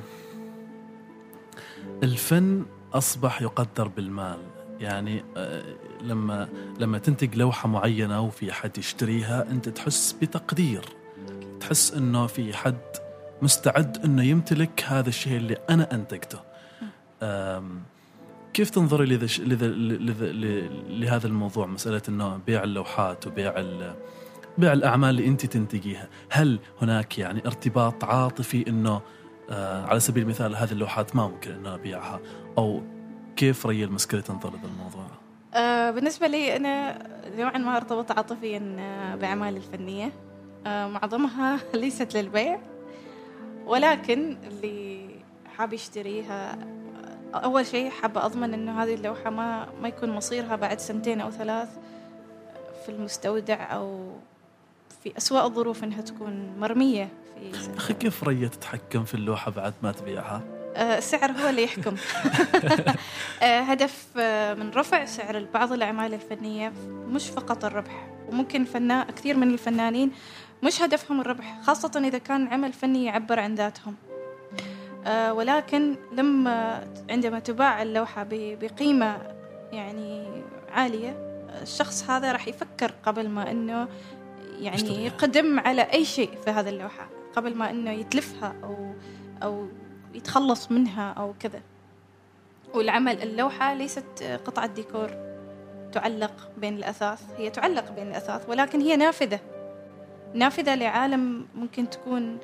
[2.03, 4.37] الفن أصبح يقدر بالمال.
[4.79, 5.23] يعني
[6.01, 6.47] لما
[6.79, 10.85] لما تنتج لوحة معينة وفي حد يشتريها أنت تحس بتقدير.
[11.59, 12.81] تحس أنه في حد
[13.41, 16.39] مستعد أنه يمتلك هذا الشيء اللي أنا أنتجته.
[18.53, 20.31] كيف تنظري لذا لذا لذا
[20.89, 23.53] لهذا الموضوع؟ مسألة أنه بيع اللوحات وبيع
[24.57, 26.07] بيع الأعمال اللي أنت تنتجيها.
[26.29, 29.01] هل هناك يعني ارتباط عاطفي أنه
[29.49, 32.19] آه على سبيل المثال هذه اللوحات ما ممكن أن أبيعها؟
[32.57, 32.81] أو
[33.35, 35.07] كيف ريا المسكري تنظر الموضوع؟
[35.53, 36.99] آه بالنسبة لي أنا
[37.37, 40.11] نوعا ما ارتبط عاطفيا آه، بأعمالي الفنية.
[40.67, 42.59] آه معظمها ليست للبيع.
[43.65, 45.09] ولكن اللي
[45.57, 46.57] حاب يشتريها
[47.33, 51.69] أول شيء حابة أضمن إنه هذه اللوحة ما ما يكون مصيرها بعد سنتين أو ثلاث
[52.85, 54.11] في المستودع أو
[55.05, 57.09] في أسوأ الظروف إنها تكون مرمية
[57.51, 60.41] في أخي كيف ريا تتحكم في اللوحة بعد ما تبيعها؟
[60.75, 61.95] السعر هو اللي يحكم
[63.41, 69.37] آه، هدف آه، من رفع سعر بعض الأعمال الفنية مش فقط الربح وممكن الفنان كثير
[69.37, 70.11] من الفنانين
[70.63, 73.95] مش هدفهم الربح خاصة إذا كان عمل فني يعبر عن ذاتهم
[75.07, 79.17] ولكن لما عندما تباع اللوحة بقيمة
[79.71, 81.25] يعني عالية
[81.61, 83.87] الشخص هذا راح يفكر قبل ما إنه
[84.59, 88.93] يعني يقدم على أي شيء في هذه اللوحة قبل ما إنه يتلفها أو
[89.43, 89.67] أو
[90.13, 91.61] يتخلص منها أو كذا.
[92.73, 95.09] والعمل اللوحة ليست قطعة ديكور
[95.91, 99.39] تعلق بين الأثاث هي تعلق بين الأثاث ولكن هي نافذة.
[100.33, 102.37] نافذة لعالم ممكن تكون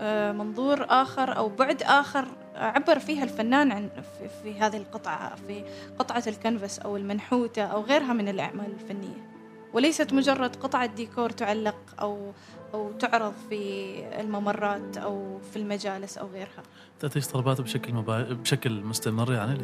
[0.00, 5.64] آه، منظور آخر أو بعد آخر عبر فيها الفنان عن في, في هذه القطعة في
[5.98, 9.35] قطعة الكنفس أو المنحوتة أو غيرها من الأعمال الفنية.
[9.76, 12.32] وليست مجرد قطعة ديكور تعلق أو
[12.74, 16.62] أو تعرض في الممرات أو في المجالس أو غيرها.
[17.00, 18.22] تأتيش طلبات بشكل مبا...
[18.22, 19.58] بشكل مستمر يعني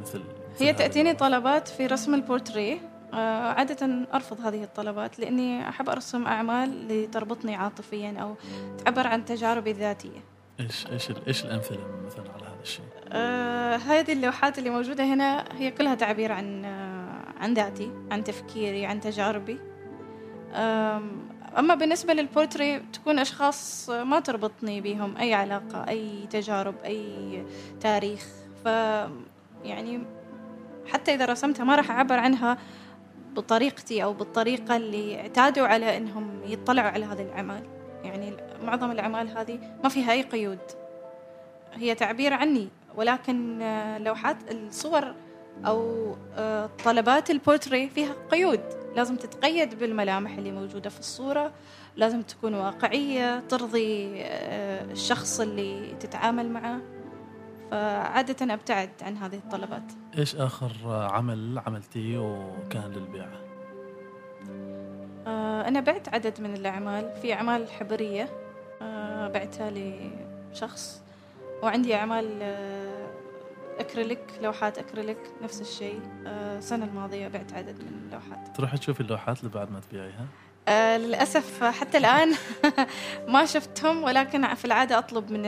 [0.00, 0.22] مثل
[0.60, 2.78] هي تأتيني طلبات في رسم البورتريه
[3.14, 8.34] آه، عادة أرفض هذه الطلبات لأني أحب أرسم أعمال لتربطني عاطفيا أو
[8.84, 10.20] تعبر عن تجاربي الذاتية.
[10.60, 15.70] إيش إيش إيش الأمثلة مثلا على هذا الشيء؟ آه هذه اللوحات اللي موجودة هنا هي
[15.70, 16.93] كلها تعبير عن آه
[17.40, 19.58] عن ذاتي عن تفكيري عن تجاربي.
[21.58, 27.44] أما بالنسبة للبورتري تكون أشخاص ما تربطني بهم أي علاقة أي تجارب أي
[27.80, 28.26] تاريخ.
[28.64, 28.66] ف
[29.64, 30.02] يعني
[30.86, 32.58] حتى إذا رسمتها ما راح أعبر عنها
[33.34, 37.62] بطريقتي أو بالطريقة اللي اعتادوا على أنهم يطلعوا على هذه الأعمال
[38.04, 40.58] يعني معظم الأعمال هذه ما فيها أي قيود.
[41.74, 43.58] هي تعبير عني ولكن
[44.00, 45.14] لوحات الصور
[45.66, 48.60] أو آه، طلبات البورتري فيها قيود.
[48.96, 51.52] لازم تتقيد بالملامح اللي موجودة في الصورة.
[51.96, 56.80] لازم تكون واقعية ترضي آه، الشخص اللي تتعامل معه.
[57.70, 59.92] فعادة أبتعد عن هذه الطلبات.
[60.18, 63.26] إيش آخر عمل عملتيه وكان للبيع؟
[65.26, 67.12] آه، أنا بعت عدد من الأعمال.
[67.22, 68.28] في أعمال حبرية
[69.34, 71.02] بعتها لشخص.
[71.62, 72.42] وعندي أعمال
[73.78, 76.00] أكريليك لوحات أكريليك نفس الشيء.
[76.26, 78.56] آه، السنة الماضية بعت عدد من اللوحات.
[78.56, 80.26] تروحي تشوفي اللوحات اللي بعد ما تبيعيها؟
[80.68, 82.34] آه للأسف حتى الآن
[83.28, 85.42] ما شفتهم ولكن في العادة أطلب من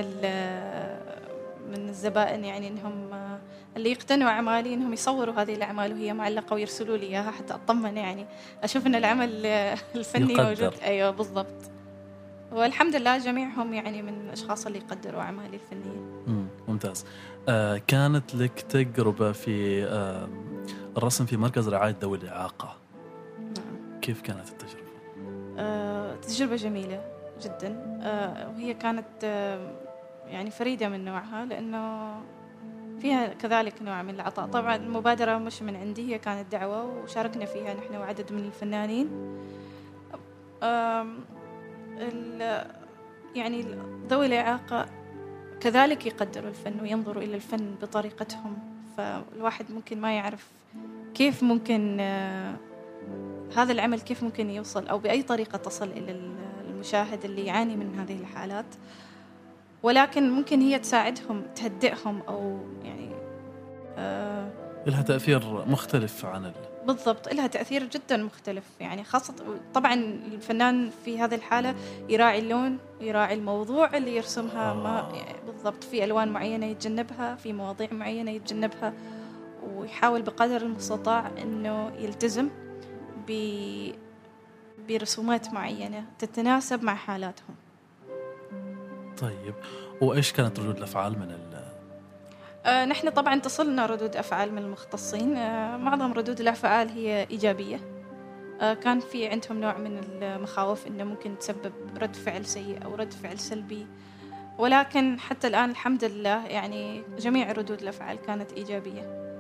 [1.71, 3.39] من الزبائن يعني إنهم آه،
[3.77, 8.27] اللي يقتنوا أعمالي إنهم يصوروا هذه الأعمال وهي معلقة ويرسلوا لي إياها حتى أطمن يعني.
[8.63, 9.47] أشوف إن العمل
[9.95, 10.45] الفني يقدر.
[10.45, 10.75] موجود.
[10.83, 11.76] أيوه بالضبط.
[12.53, 16.23] والحمد لله جميعهم يعني من الأشخاص اللي يقدروا أعمالي الفنية.
[16.29, 17.07] امم ممتاز.
[17.49, 20.29] آه كانت لك تجربة في آه
[20.97, 22.77] الرسم في مركز رعاية ذوي الإعاقة.
[23.41, 24.01] نعم.
[24.01, 24.87] كيف كانت التجربة؟
[25.59, 27.05] آه تجربة جميلة
[27.43, 27.99] جدا.
[28.03, 29.73] آه وهي كانت آه
[30.27, 32.15] يعني فريدة من نوعها لأنه
[33.01, 34.47] فيها كذلك نوع من العطاء.
[34.47, 39.09] طبعا المبادرة مش من عندي هي كانت دعوة وشاركنا فيها نحن وعدد من الفنانين.
[43.35, 43.67] يعني
[44.09, 44.87] ذوي الإعاقة
[45.61, 48.59] كذلك يقدروا الفن وينظروا إلى الفن بطريقتهم
[48.97, 50.49] فالواحد ممكن ما يعرف
[51.15, 52.57] كيف ممكن آه،
[53.57, 56.21] هذا العمل كيف ممكن يوصل أو بأي طريقة تصل إلى
[56.71, 58.67] المشاهد اللي يعاني من هذه الحالات
[59.83, 63.11] ولكن ممكن هي تساعدهم تهدئهم أو يعني
[63.99, 64.51] آه
[64.87, 66.53] لها تأثير مختلف عن.
[66.87, 69.35] بالضبط لها تأثير جدا مختلف يعني خاصة
[69.75, 69.95] طبعا
[70.33, 71.75] الفنان في هذه الحالة
[72.09, 75.15] يراعي اللون يراعي الموضوع اللي يرسمها ما آه.
[75.15, 78.93] يعني بالضبط في ألوان معينة يتجنبها في مواضيع معينة يتجنبها
[79.75, 82.49] ويحاول بقدر المستطاع أنه يلتزم
[83.29, 83.33] ب
[84.89, 87.57] برسومات معينة تتناسب مع حالاتهم
[89.19, 89.55] طيب
[90.01, 91.31] وإيش كانت ردود الأفعال من
[92.67, 95.37] نحن طبعا تصلنا ردود أفعال من المختصين.
[95.37, 97.81] آه، معظم ردود الأفعال هي إيجابية.
[98.61, 103.13] آه، كان في عندهم نوع من المخاوف أنه ممكن تسبب رد فعل سيء أو رد
[103.13, 103.87] فعل سلبي.
[104.59, 109.33] ولكن حتى الآن الحمد لله يعني جميع ردود الأفعال كانت إيجابية.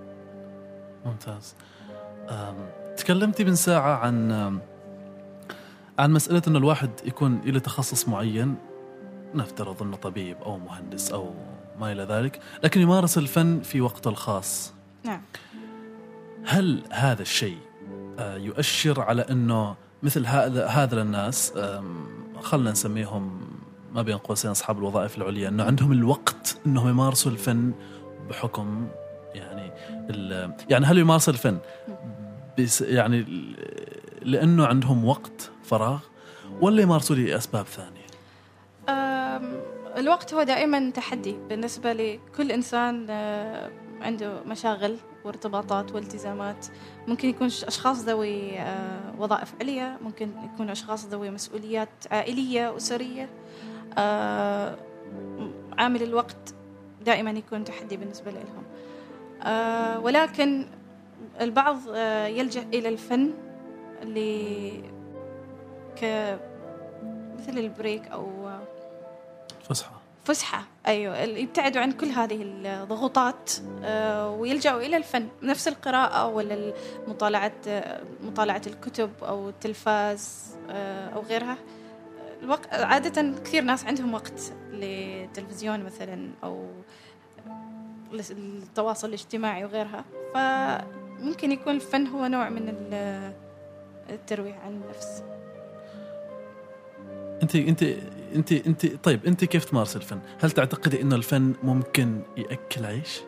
[1.06, 1.54] ممتاز.
[2.96, 4.32] تكلمتي من ساعة عن
[5.98, 8.54] عن مسألة أنه الواحد يكون له تخصص معين.
[9.34, 11.34] نفترض أنه طبيب أو مهندس أو
[11.80, 14.72] ما إلى ذلك لكن يمارس الفن في وقته الخاص
[15.04, 15.20] نعم
[16.44, 17.58] هل هذا الشيء
[18.18, 21.52] آه، يؤشر على أنه مثل هذا هذا الناس
[22.42, 23.40] خلنا نسميهم
[23.94, 27.72] ما بين قوسين أصحاب الوظائف العليا أنه عندهم الوقت أنهم يمارسوا الفن
[28.30, 28.88] بحكم
[29.34, 29.72] يعني
[30.70, 31.58] يعني هل يمارس الفن
[32.58, 33.56] بس يعني ل-
[34.22, 35.98] لأنه عندهم وقت فراغ
[36.60, 38.05] ولا يمارسوا لأسباب ثانية؟
[39.96, 43.70] الوقت هو دائما تحدي بالنسبة لكل إنسان آه،
[44.00, 46.66] عنده مشاغل وارتباطات والتزامات.
[47.06, 53.28] ممكن يكون أشخاص ذوي آه، وظائف عليا ممكن يكون أشخاص ذوي مسؤوليات عائلية أسرية.
[53.98, 54.76] آه،
[55.78, 56.54] عامل الوقت
[57.04, 58.66] دائما يكون تحدي بالنسبة لهم.
[60.02, 60.66] ولكن
[61.40, 61.76] البعض
[62.26, 63.30] يلجأ إلى الفن
[64.04, 64.18] ل
[66.00, 66.04] ك
[67.38, 68.45] مثل البريك أو
[69.68, 70.00] فسحة.
[70.24, 70.64] فسحة.
[70.86, 73.50] أيوة يبتعدوا عن كل هذه الضغوطات
[73.84, 75.28] آه، ويلجأوا إلى الفن.
[75.42, 76.72] نفس القراءة ولا
[77.08, 81.56] مطالعة آه، مطالعة الكتب أو التلفاز آه، أو غيرها.
[82.42, 86.66] الوقت عادة كثير ناس عندهم وقت للتلفزيون مثلا أو
[88.30, 90.04] التواصل الاجتماعي وغيرها.
[90.34, 93.32] فممكن يكون الفن هو نوع من ال-
[94.10, 95.22] الترويح عن النفس.
[97.42, 97.82] انت أنت
[98.34, 103.20] أنت أنت طيب أنت كيف تمارس الفن؟ هل تعتقدي إنه الفن ممكن يأكل عيش؟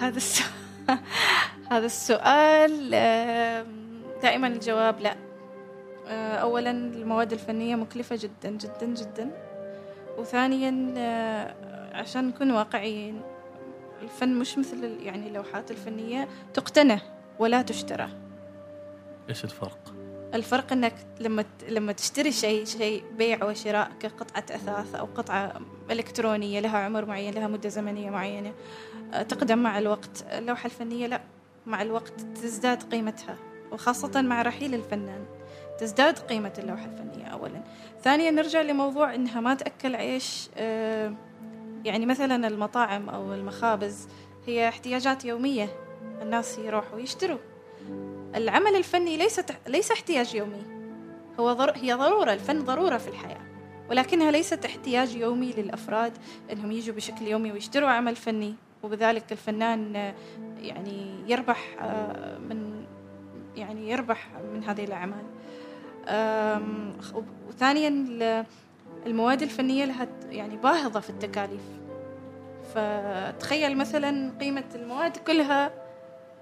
[0.00, 0.50] هذا السؤال
[1.72, 2.90] هذا السؤال
[4.22, 5.16] دائما الجواب لا
[6.06, 9.30] آه، اولا المواد الفنية مكلفة جدا جدا جدا
[10.18, 11.54] وثانيا آه،
[11.96, 13.20] عشان نكون واقعيين
[14.02, 17.00] الفن مش مثل يعني اللوحات الفنية تقتنى
[17.38, 18.08] ولا تشترى
[19.28, 19.95] إيش الفرق؟
[20.34, 25.60] الفرق إنك لما لما تشتري شيء شيء بيع وشراء كقطعة أثاث أو قطعة
[25.90, 28.52] إلكترونية لها عمر معين لها مدة زمنية معينة
[29.14, 30.24] آه، تقدم مع الوقت.
[30.32, 31.20] اللوحة الفنية لا
[31.66, 33.36] مع الوقت تزداد قيمتها
[33.72, 35.24] وخاصة مع رحيل الفنان
[35.78, 37.62] تزداد قيمة اللوحة الفنية اولا.
[38.02, 41.12] ثانيا نرجع لموضوع إنها ما تأكل عيش آه،
[41.84, 44.08] يعني مثلا المطاعم أو المخابز
[44.46, 45.68] هي احتياجات يومية
[46.22, 47.38] الناس يروحوا يشتروا.
[48.34, 50.62] العمل الفني ليس ليس احتياج يومي.
[51.40, 51.72] هو ضر...
[51.76, 53.40] هي ضرورة الفن ضرورة في الحياة
[53.90, 56.12] ولكنها ليست احتياج يومي للأفراد
[56.52, 60.12] أنهم يجوا بشكل يومي ويشتروا عمل فني وبذلك الفنان
[60.60, 62.84] يعني يربح آه، من
[63.56, 65.24] يعني يربح من هذه الأعمال.
[66.08, 66.92] آم،
[67.48, 68.44] وثانيا ال-
[69.06, 71.60] المواد الفنية لها يعني باهظة في التكاليف.
[72.74, 75.70] فتخيل مثلا قيمة المواد كلها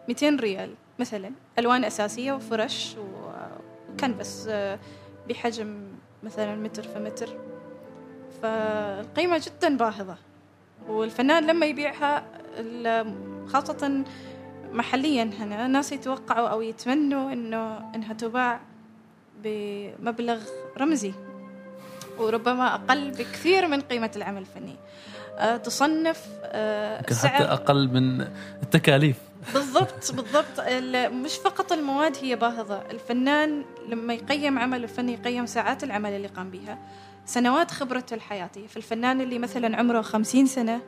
[0.09, 0.75] 200 ريال.
[0.99, 2.97] مثلا ألوان أساسية وفرش
[3.95, 4.79] وكنفس آه،
[5.29, 5.89] بحجم
[6.23, 7.29] مثلا متر في متر.
[8.43, 10.17] فالقيمة جدا باهظة.
[10.89, 12.25] والفنان لما يبيعها
[13.47, 14.05] خاصة
[14.73, 18.61] محليا هنا الناس يتوقعوا أو يتمنوا إنه إنها تباع
[19.43, 20.43] بمبلغ
[20.79, 21.13] رمزي
[22.19, 24.77] وربما أقل بكثير من قيمة العمل الفني.
[25.65, 27.31] تصنف آه، يمكن سعر.
[27.33, 28.21] حتى أقل من
[28.63, 29.17] التكاليف.
[29.55, 30.59] بالضبط بالضبط.
[30.59, 32.83] ال- مش فقط المواد هي باهظة.
[32.91, 36.79] الفنان لما يقيم عمل الفني يقيم ساعات العمل اللي قام بها
[37.27, 38.67] سنوات خبرته الحياتية.
[38.67, 40.81] فالفنان اللي مثلا عمره خمسين سنة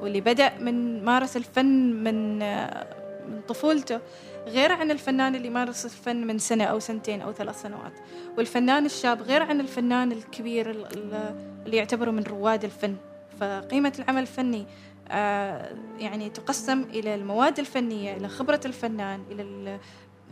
[0.00, 2.86] واللي بدأ من مارس الفن من آه،
[3.28, 4.00] من طفولته
[4.46, 7.92] غير عن الفنان اللي مارس الفن من سنة أو سنتين أو ثلاث سنوات.
[8.38, 11.34] والفنان الشاب غير عن الفنان الكبير ال- ال-
[11.66, 12.96] اللي يعتبره من رواد الفن.
[13.40, 14.66] فقيمة العمل الفني
[15.10, 19.78] آه، يعني تقسم إلى المواد الفنية إلى خبرة الفنان إلى ال-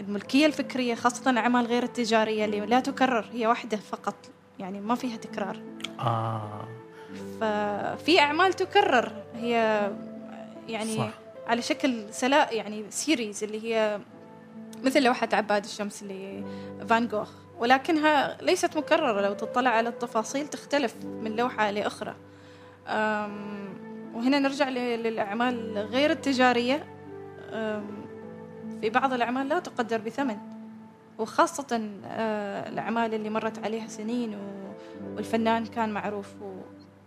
[0.01, 4.15] الملكية الفكرية خاصة الأعمال غير التجارية اللي لا تكرر هي واحدة فقط
[4.59, 5.61] يعني ما فيها تكرار.
[6.01, 6.69] آه.
[7.41, 9.53] ففي أعمال تكرر هي
[10.69, 11.11] يعني صح.
[11.47, 14.01] على شكل سلا يعني سيريز اللي هي
[14.85, 21.37] مثل لوحة عباد الشمس لفان جوخ ولكنها ليست مكررة لو تطلع على التفاصيل تختلف من
[21.37, 22.15] لوحة لأخرى.
[24.15, 26.87] وهنا نرجع للأعمال غير التجارية.
[28.81, 30.37] في بعض الأعمال لا تقدر بثمن
[31.19, 34.39] وخاصة آه، الأعمال اللي مرت عليها سنين
[35.15, 36.35] والفنان كان معروف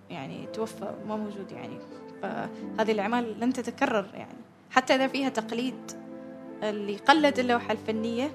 [0.10, 1.80] ويعني توفى ما موجود يعني.
[2.22, 4.40] فهذه الأعمال لن تتكرر يعني.
[4.72, 5.92] حتى إذا فيها تقليد
[6.64, 8.32] اللي قلد اللوحة الفنية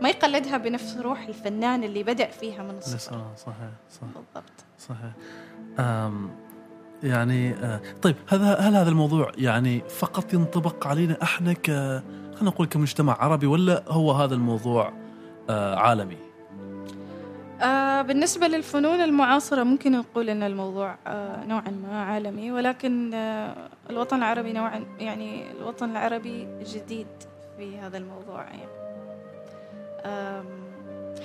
[0.00, 3.24] ما يقلدها بنفس روح الفنان اللي بدأ فيها من الصفر.
[3.36, 4.52] صحيح صح بالضبط.
[4.78, 5.12] صحيح.
[7.02, 12.66] يعني آه طيب هذا هل هذا الموضوع يعني فقط ينطبق علينا إحنا ك خلينا نقول
[12.66, 14.92] كمجتمع عربي ولا هو هذا الموضوع
[15.50, 16.16] آه عالمي؟
[17.62, 20.96] آه بالنسبة للفنون المعاصرة ممكن نقول أن الموضوع
[21.46, 23.14] نوعا ما عالمي ولكن
[23.90, 27.06] الوطن العربي نوعا يعني الوطن العربي جديد
[27.56, 28.76] في هذا الموضوع يعني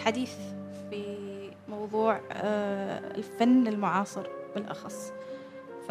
[0.06, 0.34] حديث
[0.90, 1.04] في
[1.70, 2.20] موضوع
[3.16, 5.12] الفن المعاصر بالأخص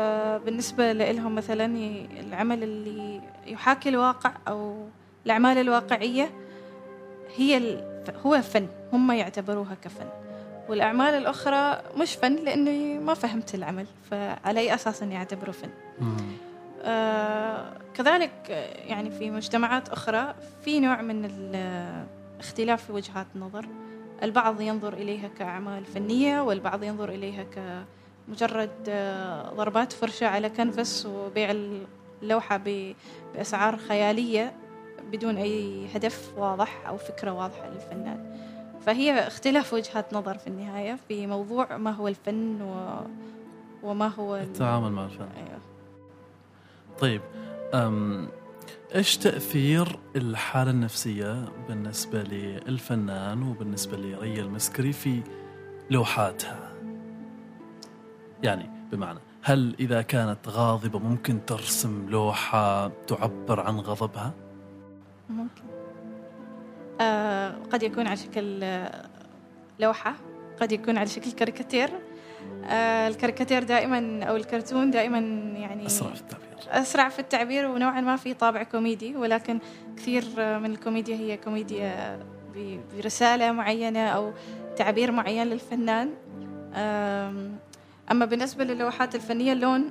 [0.00, 1.64] فبالنسبة لهم مثلا
[2.20, 4.86] العمل اللي يحاكي الواقع أو
[5.26, 6.30] الأعمال الواقعية
[7.36, 7.80] هي
[8.26, 10.06] هو فن هم يعتبروها كفن.
[10.68, 15.70] والأعمال الأخرى مش فن لأني ما فهمت العمل فعلى أي أساس أني أعتبره فن.
[16.84, 18.50] آه كذلك
[18.86, 20.34] يعني في مجتمعات أخرى
[20.64, 21.30] في نوع من
[22.40, 23.66] اختلاف في وجهات النظر
[24.22, 27.99] البعض ينظر إليها كأعمال فنية والبعض ينظر إليها كمجرد
[28.88, 31.50] آه، ضربات فرشة على كنفس وبيع
[32.22, 32.60] اللوحة
[33.34, 34.52] بأسعار خيالية
[35.12, 38.30] بدون أي هدف واضح أو فكرة واضحة للفنان
[38.86, 43.00] فهي اختلاف وجهات نظر في النهاية في موضوع ما هو الفن و...
[43.82, 45.60] وما هو التعامل مع الفن أيوه.
[46.98, 47.20] طيب
[47.74, 48.28] أم
[48.94, 55.22] إيش تأثير الحالة النفسية بالنسبة للفنان وبالنسبة لريا المسكري في
[55.90, 56.69] لوحاتها؟
[58.42, 64.32] يعني بمعنى هل إذا كانت غاضبة ممكن ترسم لوحة تعبر عن غضبها؟
[65.30, 65.62] ممكن.
[67.00, 68.64] آه قد يكون على شكل
[69.80, 70.14] لوحة
[70.60, 71.90] قد يكون على شكل كاريكاتير.
[72.64, 75.18] آه الكاريكاتير دائما أو الكرتون دائما
[75.58, 76.48] يعني أسرع في التعبير.
[76.68, 79.58] أسرع في التعبير ونوعا ما في طابع كوميدي ولكن
[79.96, 82.20] كثير من الكوميديا هي كوميديا
[82.96, 84.32] برسالة معينة أو
[84.76, 86.10] تعبير معين للفنان.
[88.10, 89.90] أما بالنسبة للوحات الفنية اللون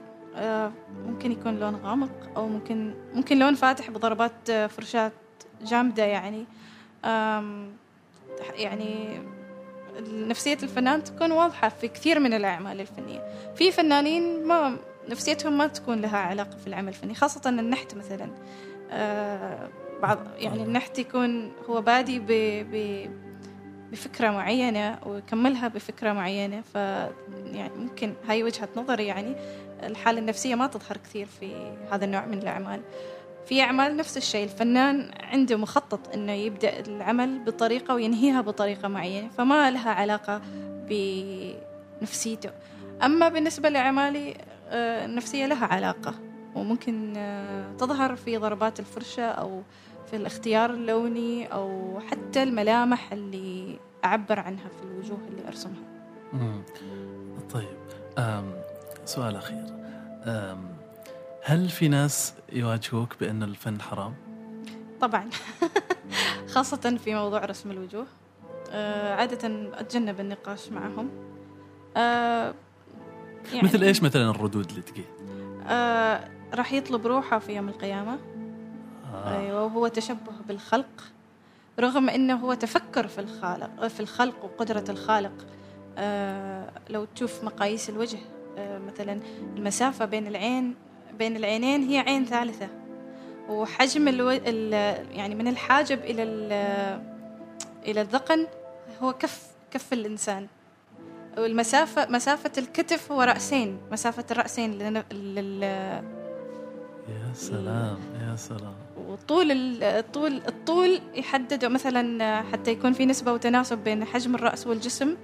[1.06, 5.12] ممكن يكون لون غامق أو ممكن ممكن لون فاتح بضربات فرشاة
[5.62, 6.46] جامدة يعني.
[8.56, 9.20] يعني
[10.12, 13.24] نفسية الفنان تكون واضحة في كثير من الأعمال الفنية.
[13.56, 14.78] في فنانين ما
[15.10, 18.30] نفسيتهم ما تكون لها علاقة في العمل الفني خاصة النحت مثلا.
[18.92, 19.70] آه
[20.02, 23.10] بعض يعني النحت يكون هو بادي ب
[23.92, 26.76] بفكرة معينة ويكملها بفكرة معينة ف
[27.46, 29.36] يعني ممكن هاي وجهة نظري يعني
[29.84, 32.82] الحالة النفسية ما تظهر كثير في هذا النوع من الأعمال.
[33.46, 39.72] في أعمال نفس الشيء الفنان عنده مخطط أنه يبدأ العمل بطريقة وينهيها بطريقة معينة فما
[39.72, 40.42] لها علاقة
[40.90, 42.50] بنفسيته.
[43.04, 44.36] أما بالنسبة لأعمالي
[44.70, 46.14] آه، النفسية لها علاقة
[46.56, 49.62] وممكن آه، تظهر في ضربات الفرشة أو
[50.10, 55.84] في الاختيار اللوني أو حتى الملامح اللي أعبر عنها في الوجوه اللي أرسمها
[56.34, 56.64] مم.
[57.54, 57.78] طيب
[58.18, 58.54] أم
[59.06, 59.66] سؤال أخير
[60.26, 60.70] أم
[61.44, 64.14] هل في ناس يواجهوك بأن الفن حرام؟
[65.02, 65.30] طبعا
[66.54, 68.06] خاصة في موضوع رسم الوجوه
[68.72, 71.10] أه عادة أتجنب النقاش معهم
[71.98, 72.54] أه
[73.54, 75.04] يعني مثل إيش مثلا الردود اللي تجي؟
[75.68, 78.20] آه راح يطلب روحه في يوم القيامة
[79.14, 79.40] آه.
[79.40, 81.04] أيوة وهو تشبه بالخلق
[81.80, 85.46] رغم إنه هو تفكر في الخالق في الخلق وقدرة الخالق.
[85.98, 88.20] آه لو تشوف مقاييس الوجه
[88.58, 89.20] آه مثلا
[89.56, 90.76] المسافة بين العين
[91.18, 92.68] بين العينين هي عين ثالثة.
[93.50, 94.30] وحجم ألو...
[94.30, 94.74] ال...
[95.18, 96.52] يعني من الحاجب إلى ال...
[97.88, 98.48] إلى الذقن
[99.02, 100.48] هو كف كف الإنسان.
[101.38, 105.04] والمسافة مسافة الكتف هو رأسين مسافة الرأسين لل...
[105.12, 105.64] لل...
[107.10, 108.74] يا سلام يا سلام.
[109.08, 109.52] وطول
[109.84, 115.16] الطول الطول يحدد مثلا حتى يكون في نسبة وتناسب بين حجم الرأس والجسم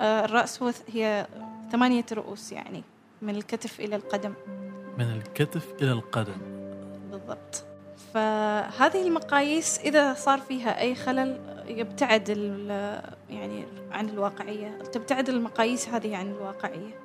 [0.00, 1.26] آه، الرأس هو هي
[1.72, 2.82] ثمانية رؤوس يعني
[3.22, 4.34] من الكتف إلى القدم.
[4.98, 6.36] من الكتف إلى القدم.
[7.10, 7.64] بالضبط.
[8.14, 12.28] فهذه المقاييس إذا صار فيها أي خلل يبتعد
[13.30, 17.00] يعني عن الواقعية تبتعد المقاييس هذه عن الواقعية.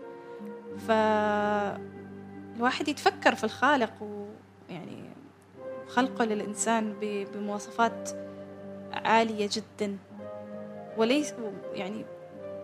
[0.88, 1.78] فالواحد
[2.88, 4.25] يتفكر في الخالق ويعني
[5.96, 8.10] خلقه للإنسان بمواصفات
[8.94, 9.98] عالية جدا.
[10.98, 11.34] وليس
[11.74, 12.06] يعني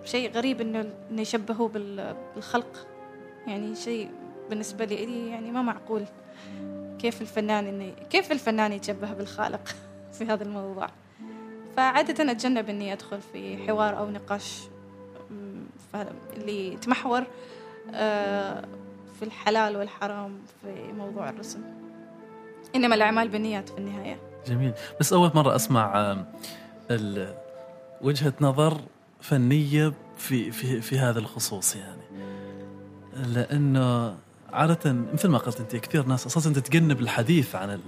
[0.05, 1.69] شيء غريب إنه يشبهوه
[2.35, 2.87] بالخلق.
[3.47, 4.11] يعني شيء
[4.49, 6.05] بالنسبة لي يعني ما معقول.
[6.99, 9.75] كيف الفنان إنه كيف الفنان يتشبه بالخالق
[10.17, 10.87] في هذا الموضوع؟
[11.77, 14.61] فعادة أتجنب إني أدخل في حوار أو نقاش
[16.33, 17.23] اللي يتمحور
[17.93, 18.65] آه،
[19.19, 21.90] في الحلال والحرام في موضوع الرسم.
[22.75, 24.19] إنما الأعمال بالنيات في النهاية.
[24.47, 24.73] جميل.
[24.99, 26.15] بس أول مرة أسمع
[28.01, 28.81] وجهة نظر
[29.21, 32.01] فنية في في في هذا الخصوص يعني.
[33.33, 34.15] لأنه
[34.53, 37.79] عادة مثل ما قلت أنت كثير ناس أساسا تتجنب الحديث عن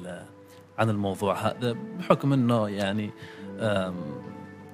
[0.78, 3.10] عن الموضوع هذا بحكم أنه يعني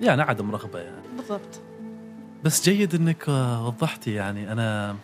[0.01, 1.07] يعني عدم رغبة يعني.
[1.18, 1.62] بالضبط.
[2.43, 3.28] بس جيد إنك
[3.66, 4.51] وضحتي يعني.
[4.51, 4.95] أنا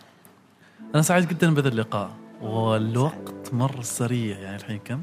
[0.94, 2.10] أنا سعيد جدا بهذا اللقاء.
[2.42, 4.38] والوقت مر سريع.
[4.38, 5.02] يعني الحين كم؟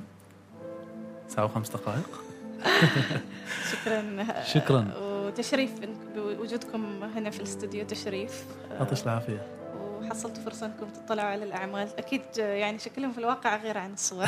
[1.28, 2.22] ساعة وخمس دقائق.
[3.72, 4.26] شكرا.
[4.44, 4.94] شكرا.
[5.02, 5.72] وتشريف
[6.16, 8.46] بوجودكم هنا في الاستوديو تشريف.
[8.72, 9.48] يعطيك العافية.
[9.78, 11.90] وحصلتوا فرصة إنكم تطلعوا على الأعمال.
[11.98, 14.28] أكيد يعني شكلهم في الواقع غير عن الصور.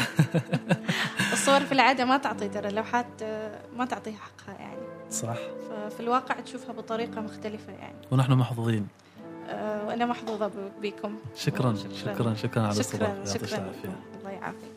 [1.34, 2.68] الصور في العادة ما تعطي ترى.
[2.68, 3.24] اللوحات
[3.76, 5.12] ما تعطيها حقها يعني.
[5.12, 5.38] صح.
[5.70, 7.98] ففي الواقع تشوفها بطريقة مختلفة يعني.
[8.12, 8.88] ونحن محظوظين.
[9.50, 11.16] أه وأنا محظوظة بكم.
[11.36, 12.14] شكرا شكرا.
[12.14, 13.72] شكرا, شكرا على الاستضافة شكرا, شكرا
[14.20, 14.75] الله يعافيكم